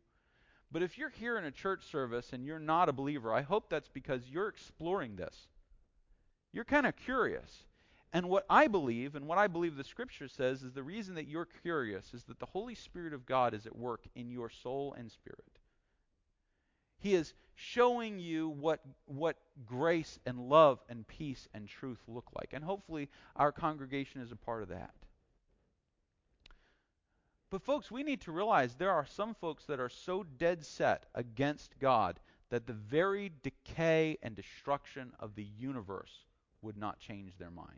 [0.71, 3.69] But if you're here in a church service and you're not a believer, I hope
[3.69, 5.47] that's because you're exploring this.
[6.51, 7.65] You're kind of curious.
[8.13, 11.27] And what I believe, and what I believe the scripture says, is the reason that
[11.27, 14.93] you're curious is that the Holy Spirit of God is at work in your soul
[14.97, 15.59] and spirit.
[17.01, 22.53] He is showing you what, what grace and love and peace and truth look like.
[22.53, 24.93] And hopefully, our congregation is a part of that.
[27.49, 31.07] But, folks, we need to realize there are some folks that are so dead set
[31.13, 36.25] against God that the very decay and destruction of the universe
[36.61, 37.71] would not change their minds.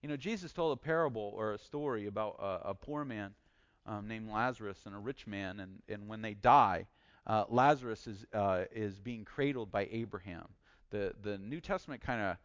[0.00, 3.34] You know, Jesus told a parable or a story about a, a poor man
[3.86, 6.86] um, named Lazarus and a rich man, and, and when they die,
[7.26, 10.46] uh, Lazarus is uh, is being cradled by Abraham.
[10.90, 12.36] The the New Testament kind of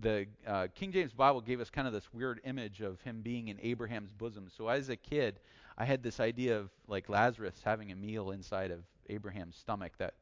[0.00, 3.48] the uh, King James Bible gave us kind of this weird image of him being
[3.48, 4.48] in Abraham's bosom.
[4.54, 5.40] So as a kid,
[5.78, 10.14] I had this idea of like Lazarus having a meal inside of Abraham's stomach that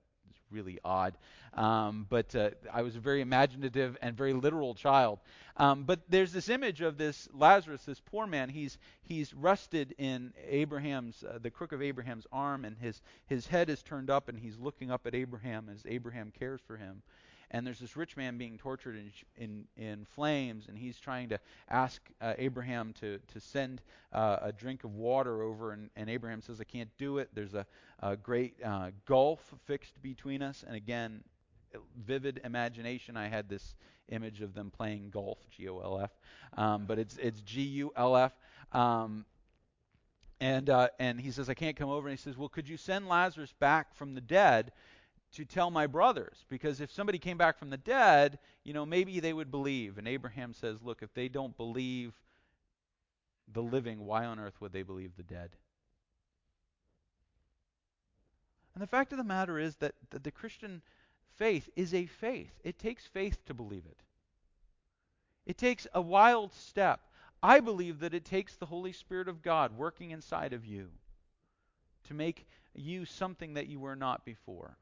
[0.51, 1.17] really odd.
[1.55, 5.19] Um, but uh, I was a very imaginative and very literal child.
[5.57, 8.49] Um, but there's this image of this Lazarus, this poor man.
[8.49, 13.71] He's he's rested in Abraham's uh, the crook of Abraham's arm, and his his head
[13.71, 17.03] is turned up, and he's looking up at Abraham as Abraham cares for him
[17.51, 21.39] and there's this rich man being tortured in in, in flames, and he's trying to
[21.69, 23.81] ask uh, Abraham to to send
[24.13, 27.55] uh, a drink of water over, and, and Abraham says, "I can't do it." There's
[27.55, 27.67] a,
[28.01, 31.23] a great uh, gulf fixed between us, and again,
[32.07, 33.17] vivid imagination.
[33.17, 33.75] I had this
[34.09, 36.11] image of them playing golf, G O L F,
[36.57, 38.33] um, but it's it's G U L F.
[38.73, 39.25] Um,
[40.41, 42.09] and uh, and he says, I can't come over.
[42.09, 44.73] And he says, Well, could you send Lazarus back from the dead
[45.33, 46.45] to tell my brothers?
[46.49, 49.99] Because if somebody came back from the dead, you know, maybe they would believe.
[49.99, 52.13] And Abraham says, Look, if they don't believe
[53.53, 55.51] the living, why on earth would they believe the dead?
[58.75, 60.83] And the fact of the matter is that, the Christian
[61.37, 62.53] faith is a faith.
[62.63, 64.03] It takes faith to believe it.
[65.47, 67.01] It takes a wild step.
[67.43, 70.91] I believe that it takes the Holy Spirit of God working inside of you
[72.05, 74.77] to make you something that you were not before.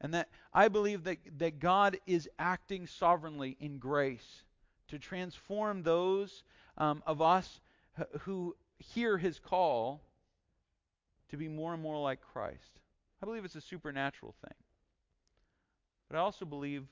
[0.00, 4.42] And that I believe that, that God is acting sovereignly in grace
[4.88, 6.44] to transform those
[6.76, 7.60] um, of us
[8.20, 10.02] who hear his call
[11.30, 12.80] to be more and more like Christ.
[13.22, 14.54] I believe it's a supernatural thing.
[16.08, 16.84] But I also believe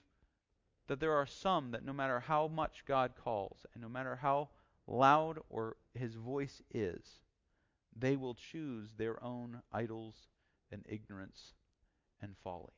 [0.89, 4.49] that there are some that no matter how much God calls and no matter how
[4.87, 7.03] loud or his voice is,
[7.97, 10.15] they will choose their own idols
[10.73, 11.53] and ignorance
[12.21, 12.73] and folly.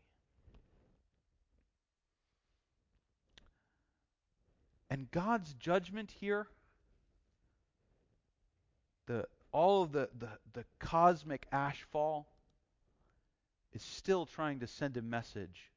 [4.91, 6.47] And God's judgment here,
[9.07, 12.27] the all of the, the, the cosmic ashfall,
[13.73, 15.71] is still trying to send a message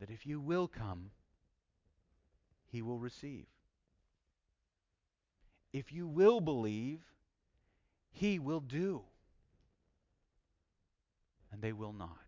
[0.00, 1.10] that if you will come,
[2.70, 3.46] he will receive.
[5.72, 7.00] If you will believe,
[8.12, 9.02] he will do.
[11.52, 12.25] And they will not.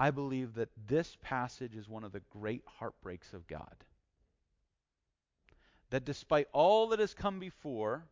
[0.00, 3.84] I believe that this passage is one of the great heartbreaks of God.
[5.90, 8.06] That despite all that has come before,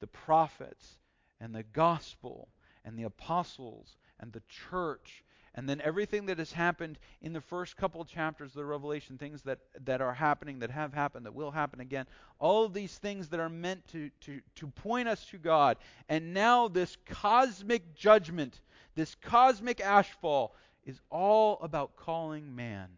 [0.00, 0.98] the prophets
[1.40, 2.48] and the gospel
[2.84, 5.22] and the apostles and the church
[5.54, 9.42] and then everything that has happened in the first couple chapters of the Revelation, things
[9.42, 12.06] that, that are happening, that have happened, that will happen again,
[12.40, 15.76] all of these things that are meant to, to, to point us to God.
[16.08, 18.60] And now this cosmic judgment,
[18.94, 20.52] this cosmic ashfall,
[20.84, 22.88] is all about calling man.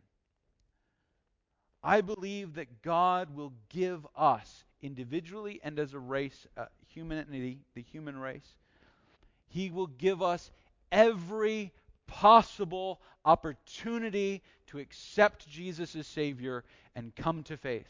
[1.82, 7.82] I believe that God will give us, individually and as a race, uh, humanity, the
[7.82, 8.54] human race,
[9.48, 10.50] He will give us
[10.90, 11.72] every
[12.06, 16.64] possible opportunity to accept Jesus as Savior
[16.94, 17.88] and come to faith.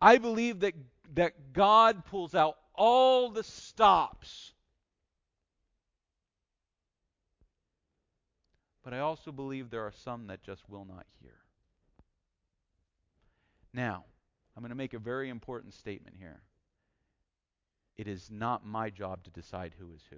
[0.00, 0.74] I believe that,
[1.14, 4.51] that God pulls out all the stops.
[8.82, 11.34] But I also believe there are some that just will not hear.
[13.72, 14.04] Now,
[14.56, 16.40] I'm going to make a very important statement here.
[17.96, 20.16] It is not my job to decide who is who.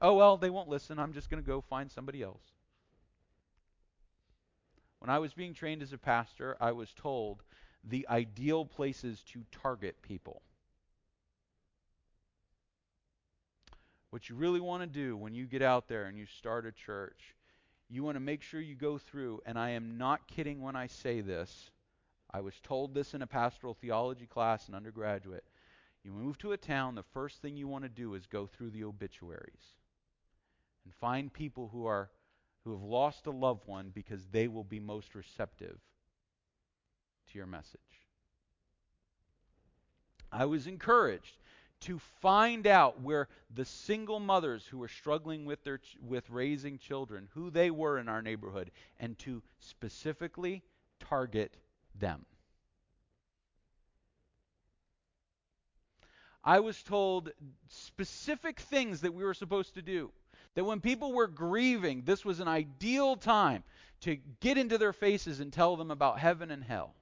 [0.00, 0.98] Oh, well, they won't listen.
[0.98, 2.42] I'm just going to go find somebody else.
[4.98, 7.42] When I was being trained as a pastor, I was told
[7.84, 10.42] the ideal places to target people.
[14.12, 16.70] What you really want to do when you get out there and you start a
[16.70, 17.34] church,
[17.88, 20.86] you want to make sure you go through, and I am not kidding when I
[20.86, 21.70] say this.
[22.30, 25.44] I was told this in a pastoral theology class in undergraduate.
[26.04, 28.72] You move to a town, the first thing you want to do is go through
[28.72, 29.78] the obituaries
[30.84, 32.10] and find people who are
[32.64, 35.78] who have lost a loved one because they will be most receptive
[37.30, 37.80] to your message.
[40.30, 41.38] I was encouraged
[41.82, 47.28] to find out where the single mothers who were struggling with their with raising children,
[47.34, 50.62] who they were in our neighborhood and to specifically
[51.00, 51.56] target
[51.94, 52.24] them.
[56.44, 57.30] I was told
[57.68, 60.10] specific things that we were supposed to do.
[60.54, 63.62] That when people were grieving, this was an ideal time
[64.00, 66.94] to get into their faces and tell them about heaven and hell.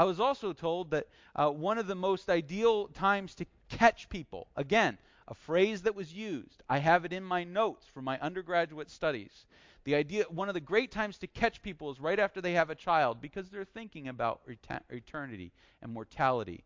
[0.00, 4.48] I was also told that uh, one of the most ideal times to catch people,
[4.56, 4.96] again,
[5.28, 9.44] a phrase that was used, I have it in my notes from my undergraduate studies.
[9.84, 12.70] The idea, one of the great times to catch people is right after they have
[12.70, 14.40] a child because they're thinking about
[14.88, 16.64] eternity and mortality.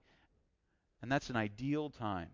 [1.02, 2.30] And that's an ideal time.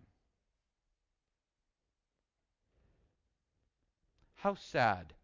[4.35, 5.15] How sad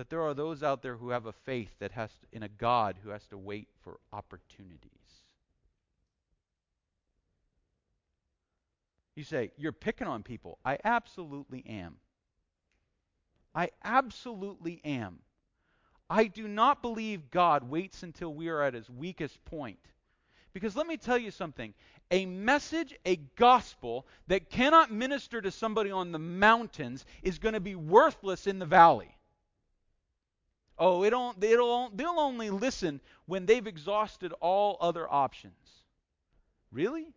[0.00, 2.48] that there are those out there who have a faith that has to, in a
[2.48, 4.88] God who has to wait for opportunities.
[9.14, 10.56] You say, You're picking on people.
[10.64, 11.96] I absolutely am.
[13.54, 15.18] I absolutely am.
[16.08, 19.80] I do not believe God waits until we are at his weakest point
[20.54, 21.74] Because let me tell you something
[22.10, 27.60] a message, a gospel that cannot minister to somebody on the mountains is going to
[27.60, 29.14] be worthless in the valley.
[30.82, 35.52] Oh, it'll, it'll, they'll only listen when they've exhausted all other options.
[36.72, 37.12] Really?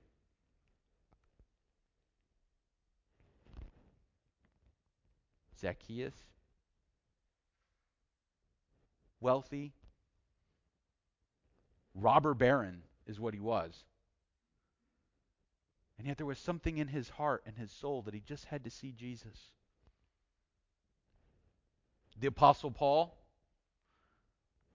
[5.62, 6.14] Zacchaeus?
[9.22, 9.72] Wealthy?
[11.96, 13.86] Robber baron is what he was.
[15.98, 18.66] And yet there was something in his heart and his soul that he just had
[18.66, 19.52] to see Jesus.
[22.20, 23.16] The Apostle Paul,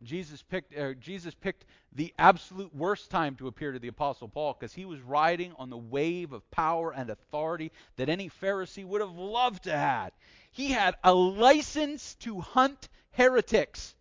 [0.03, 4.55] Jesus picked, uh, Jesus picked the absolute worst time to appear to the Apostle Paul
[4.59, 9.01] because he was riding on the wave of power and authority that any Pharisee would
[9.01, 10.13] have loved to have.
[10.53, 13.95] He had a license to hunt heretics.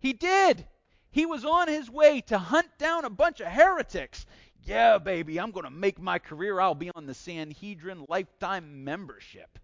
[0.00, 0.66] He did.
[1.10, 4.24] He was on his way to hunt down a bunch of heretics.
[4.64, 6.60] Yeah, baby, I'm going to make my career.
[6.60, 9.58] I'll be on the Sanhedrin lifetime membership.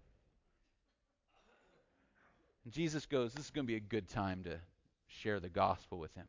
[2.65, 4.59] And Jesus goes, This is going to be a good time to
[5.07, 6.27] share the gospel with him.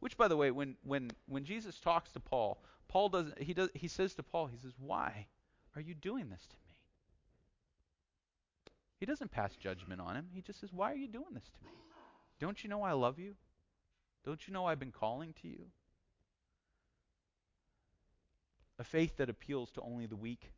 [0.00, 3.70] Which, by the way, when, when, when Jesus talks to Paul, Paul does he does
[3.74, 5.26] he says to Paul, he says, Why
[5.74, 6.74] are you doing this to me?
[9.00, 10.26] He doesn't pass judgment on him.
[10.32, 11.70] He just says, Why are you doing this to me?
[12.40, 13.34] Don't you know I love you?
[14.24, 15.66] Don't you know I've been calling to you?
[18.78, 20.50] A faith that appeals to only the weak,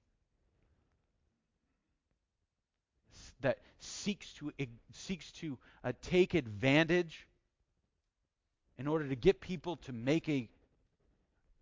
[3.40, 4.52] that seeks to
[4.92, 7.26] seeks to uh, take advantage
[8.78, 10.48] in order to get people to make a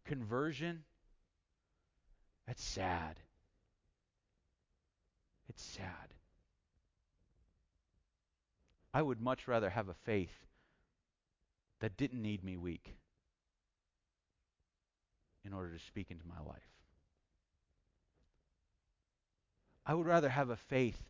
[0.05, 0.85] conversion.
[2.47, 3.19] That's sad.
[5.49, 6.15] It's sad.
[8.93, 10.33] I would much rather have a faith
[11.81, 12.95] that didn't need me weak
[15.45, 16.63] in order to speak into my life.
[19.87, 21.01] I would rather have a faith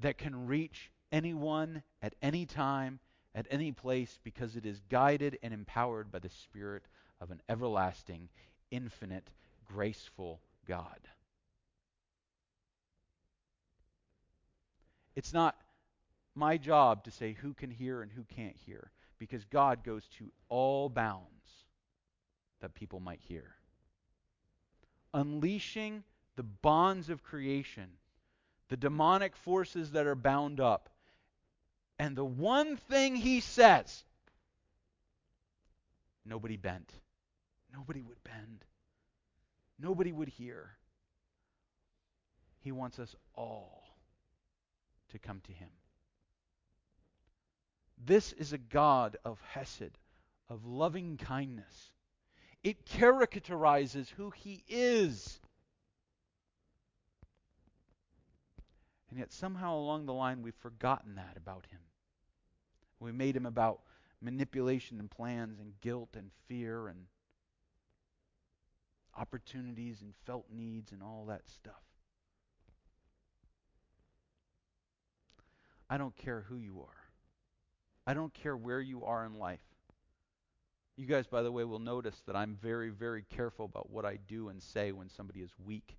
[0.00, 2.98] that can reach anyone at any time,
[3.34, 6.84] at any place, because it is guided and empowered by the Spirit
[7.20, 8.28] of an everlasting,
[8.70, 9.28] infinite,
[9.64, 10.98] graceful God.
[15.16, 15.56] It's not
[16.34, 20.32] my job to say who can hear and who can't hear, because God goes to
[20.48, 21.28] all bounds
[22.60, 23.54] that people might hear.
[25.12, 26.02] Unleashing
[26.34, 27.88] the bonds of creation,
[28.68, 30.88] the demonic forces that are bound up.
[31.98, 34.04] And the one thing he says
[36.24, 36.92] nobody bent.
[37.72, 38.64] Nobody would bend.
[39.78, 40.70] Nobody would hear.
[42.60, 43.84] He wants us all
[45.10, 45.68] to come to him.
[48.06, 49.98] This is a God of Hesed,
[50.48, 51.90] of loving kindness.
[52.62, 55.40] It characterizes who he is.
[59.14, 61.78] And yet, somehow along the line, we've forgotten that about him.
[62.98, 63.82] We made him about
[64.20, 67.06] manipulation and plans and guilt and fear and
[69.16, 71.84] opportunities and felt needs and all that stuff.
[75.88, 77.12] I don't care who you are.
[78.08, 79.60] I don't care where you are in life.
[80.96, 84.18] You guys, by the way, will notice that I'm very, very careful about what I
[84.26, 85.98] do and say when somebody is weak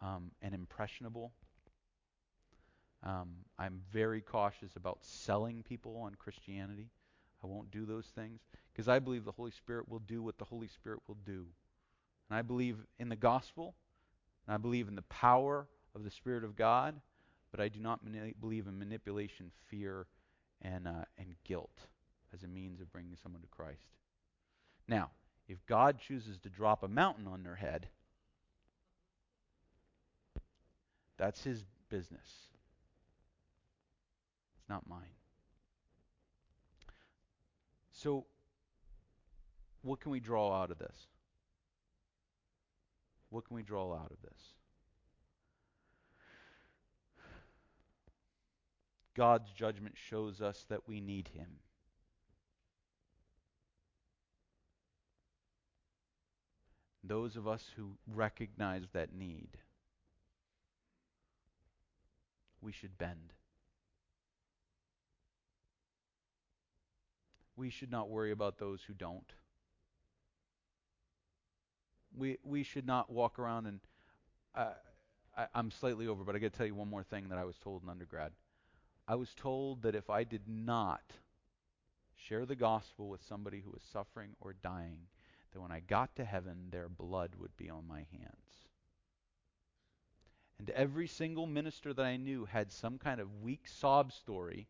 [0.00, 1.32] um, and impressionable.
[3.02, 6.90] Um, I'm very cautious about selling people on Christianity.
[7.42, 8.40] I won't do those things
[8.72, 11.46] because I believe the Holy Spirit will do what the Holy Spirit will do.
[12.28, 13.74] And I believe in the gospel,
[14.46, 17.00] and I believe in the power of the Spirit of God,
[17.50, 20.06] but I do not mani- believe in manipulation, fear,
[20.62, 21.86] and, uh, and guilt
[22.32, 23.88] as a means of bringing someone to Christ.
[24.88, 25.10] Now,
[25.48, 27.88] if God chooses to drop a mountain on their head,
[31.16, 32.48] that's his business.
[34.66, 35.14] It's not mine.
[37.92, 38.26] So,
[39.82, 41.06] what can we draw out of this?
[43.30, 44.40] What can we draw out of this?
[49.16, 51.60] God's judgment shows us that we need Him.
[57.04, 59.58] Those of us who recognize that need,
[62.60, 63.32] we should bend.
[67.56, 69.32] We should not worry about those who don't.
[72.16, 73.80] We we should not walk around and
[74.54, 74.72] uh,
[75.36, 77.44] I, I'm slightly over, but I got to tell you one more thing that I
[77.44, 78.32] was told in undergrad.
[79.08, 81.02] I was told that if I did not
[82.16, 84.98] share the gospel with somebody who was suffering or dying,
[85.52, 88.66] that when I got to heaven, their blood would be on my hands.
[90.58, 94.66] And every single minister that I knew had some kind of weak sob story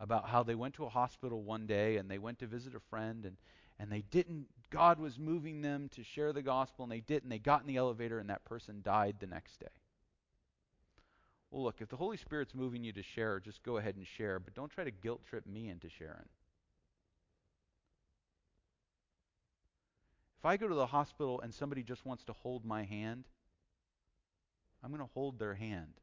[0.00, 2.80] about how they went to a hospital one day and they went to visit a
[2.80, 3.36] friend and,
[3.78, 7.30] and they didn't, God was moving them to share the gospel and they didn't.
[7.30, 9.66] They got in the elevator and that person died the next day.
[11.50, 14.38] Well, look, if the Holy Spirit's moving you to share, just go ahead and share,
[14.38, 16.28] but don't try to guilt trip me into sharing.
[20.38, 23.24] If I go to the hospital and somebody just wants to hold my hand,
[24.84, 25.94] I'm going to hold their hand.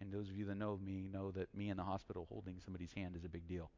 [0.00, 2.92] And those of you that know me know that me in the hospital holding somebody's
[2.92, 3.70] hand is a big deal.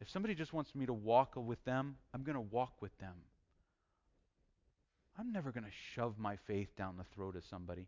[0.00, 3.14] If somebody just wants me to walk with them, I'm going to walk with them.
[5.18, 7.86] I'm never going to shove my faith down the throat of somebody.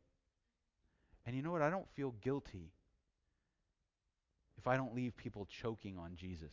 [1.26, 1.62] And you know what?
[1.62, 2.70] I don't feel guilty
[4.58, 6.52] if I don't leave people choking on Jesus.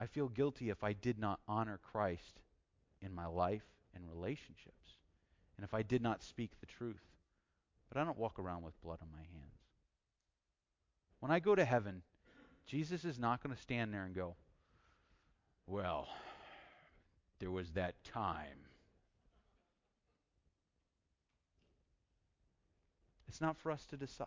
[0.00, 2.40] I feel guilty if I did not honor Christ
[3.00, 3.62] in my life
[3.94, 4.98] and relationships,
[5.56, 7.02] and if I did not speak the truth.
[7.88, 9.60] But I don't walk around with blood on my hands.
[11.20, 12.02] When I go to heaven,
[12.66, 14.34] Jesus is not going to stand there and go,
[15.66, 16.08] Well,
[17.38, 18.66] there was that time
[23.32, 24.26] It's not for us to decide.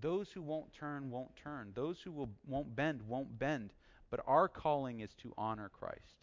[0.00, 1.72] Those who won't turn won't turn.
[1.74, 3.74] Those who will, won't bend won't bend.
[4.08, 6.19] But our calling is to honor Christ.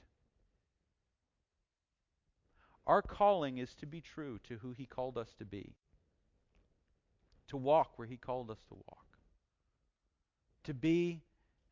[2.88, 5.76] Our calling is to be true to who He called us to be,
[7.50, 9.20] to walk where He called us to walk,
[10.64, 11.22] to be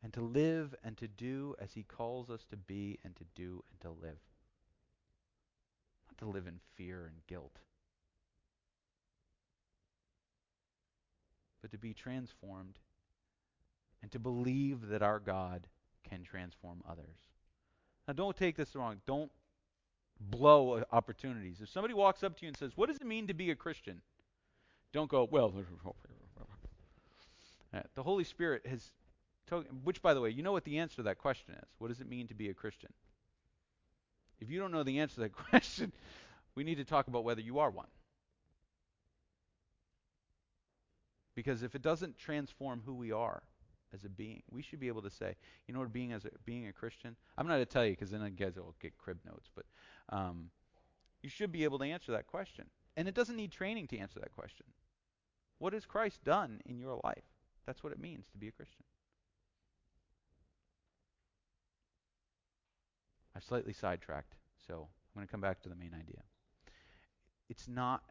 [0.02, 3.64] and to live and to do as He calls us to be and to do
[3.72, 4.20] and to live.
[6.08, 7.58] Not to live in fear and guilt.
[11.66, 12.78] but to be transformed
[14.00, 15.66] and to believe that our God
[16.08, 17.18] can transform others.
[18.06, 19.00] Now, don't take this wrong.
[19.04, 19.32] Don't
[20.20, 21.60] blow opportunities.
[21.60, 23.54] If somebody walks up to you and says, What does it mean to be a
[23.54, 24.00] Christian?
[24.92, 25.52] Don't go, Well,
[27.94, 28.92] the Holy Spirit has,
[29.46, 31.68] told, which, by the way, you know what the answer to that question is.
[31.78, 32.92] What does it mean to be a Christian?
[34.40, 35.92] If you don't know the answer to that question,
[36.54, 37.88] we need to talk about whether you are one.
[41.34, 43.42] Because if it doesn't transform who we are
[43.96, 45.34] as a being, we should be able to say,
[45.66, 47.16] you know what, being as a, being a Christian.
[47.36, 49.64] I'm not going to tell you because then I guys will get crib notes, but
[50.10, 50.50] um,
[51.22, 52.66] you should be able to answer that question,
[52.96, 54.66] and it doesn't need training to answer that question.
[55.58, 57.24] What has Christ done in your life?
[57.66, 58.84] That's what it means to be a Christian.
[63.34, 64.34] I've slightly sidetracked,
[64.66, 66.22] so I'm going to come back to the main idea.
[67.48, 68.02] It's not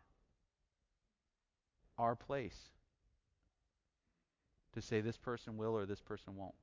[1.97, 2.74] our place
[4.76, 6.53] to say this person will or this person won't.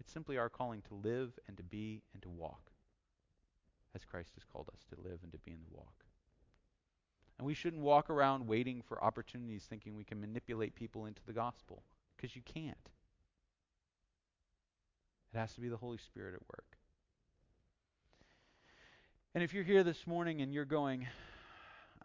[0.00, 2.70] It's simply our calling to live and to be and to walk
[3.94, 6.04] as Christ has called us to live and to be and to walk.
[7.38, 11.32] And we shouldn't walk around waiting for opportunities thinking we can manipulate people into the
[11.32, 11.82] gospel
[12.16, 12.88] because you can't.
[15.32, 16.76] It has to be the Holy Spirit at work.
[19.34, 21.08] And if you're here this morning and you're going,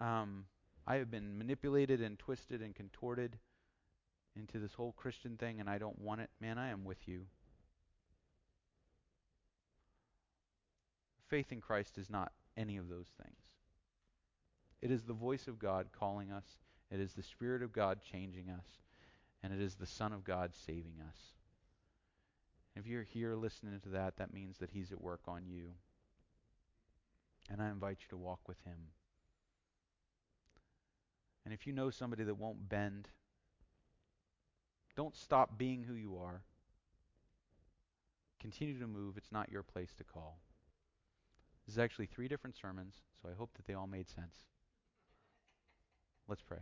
[0.01, 0.45] um,
[0.87, 3.37] I have been manipulated and twisted and contorted
[4.35, 7.25] into this whole Christian thing and I don't want it, man, I am with you.
[11.27, 13.39] Faith in Christ is not any of those things.
[14.81, 16.45] It is the voice of God calling us,
[16.89, 18.65] it is the Spirit of God changing us,
[19.43, 21.17] and it is the Son of God saving us.
[22.75, 25.71] If you're here listening to that, that means that He's at work on you.
[27.49, 28.77] And I invite you to walk with Him.
[31.43, 33.09] And if you know somebody that won't bend,
[34.99, 36.41] don't stop being who you are.
[38.37, 39.15] Continue to move.
[39.15, 40.41] It's not your place to call.
[41.65, 44.35] This is actually three different sermons, so I hope that they all made sense.
[46.27, 46.57] Let's pray.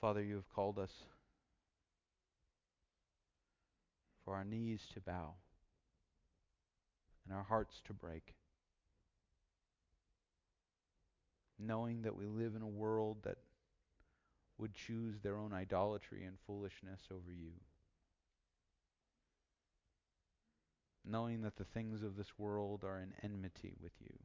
[0.00, 0.92] Father, you have called us
[4.24, 5.34] for our knees to bow
[7.24, 8.34] and our hearts to break.
[11.58, 13.38] Knowing that we live in a world that
[14.58, 17.52] would choose their own idolatry and foolishness over you.
[21.04, 24.16] Knowing that the things of this world are in enmity with you,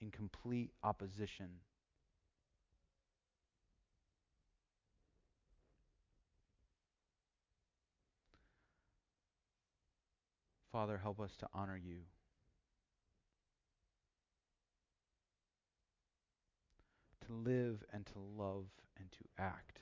[0.00, 1.48] in complete opposition
[10.76, 12.00] Father, help us to honor you.
[17.24, 18.66] To live and to love
[18.98, 19.80] and to act.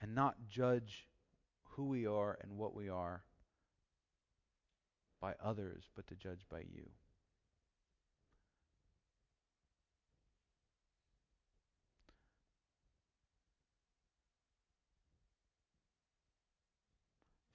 [0.00, 1.06] And not judge
[1.72, 3.24] who we are and what we are
[5.20, 6.88] by others, but to judge by you.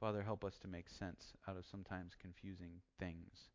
[0.04, 3.48] Father, help us to make sense out of sometimes confusing things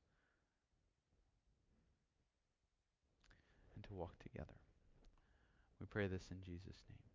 [3.75, 4.57] and to walk together.
[5.79, 7.08] We pray this in Jesus' name.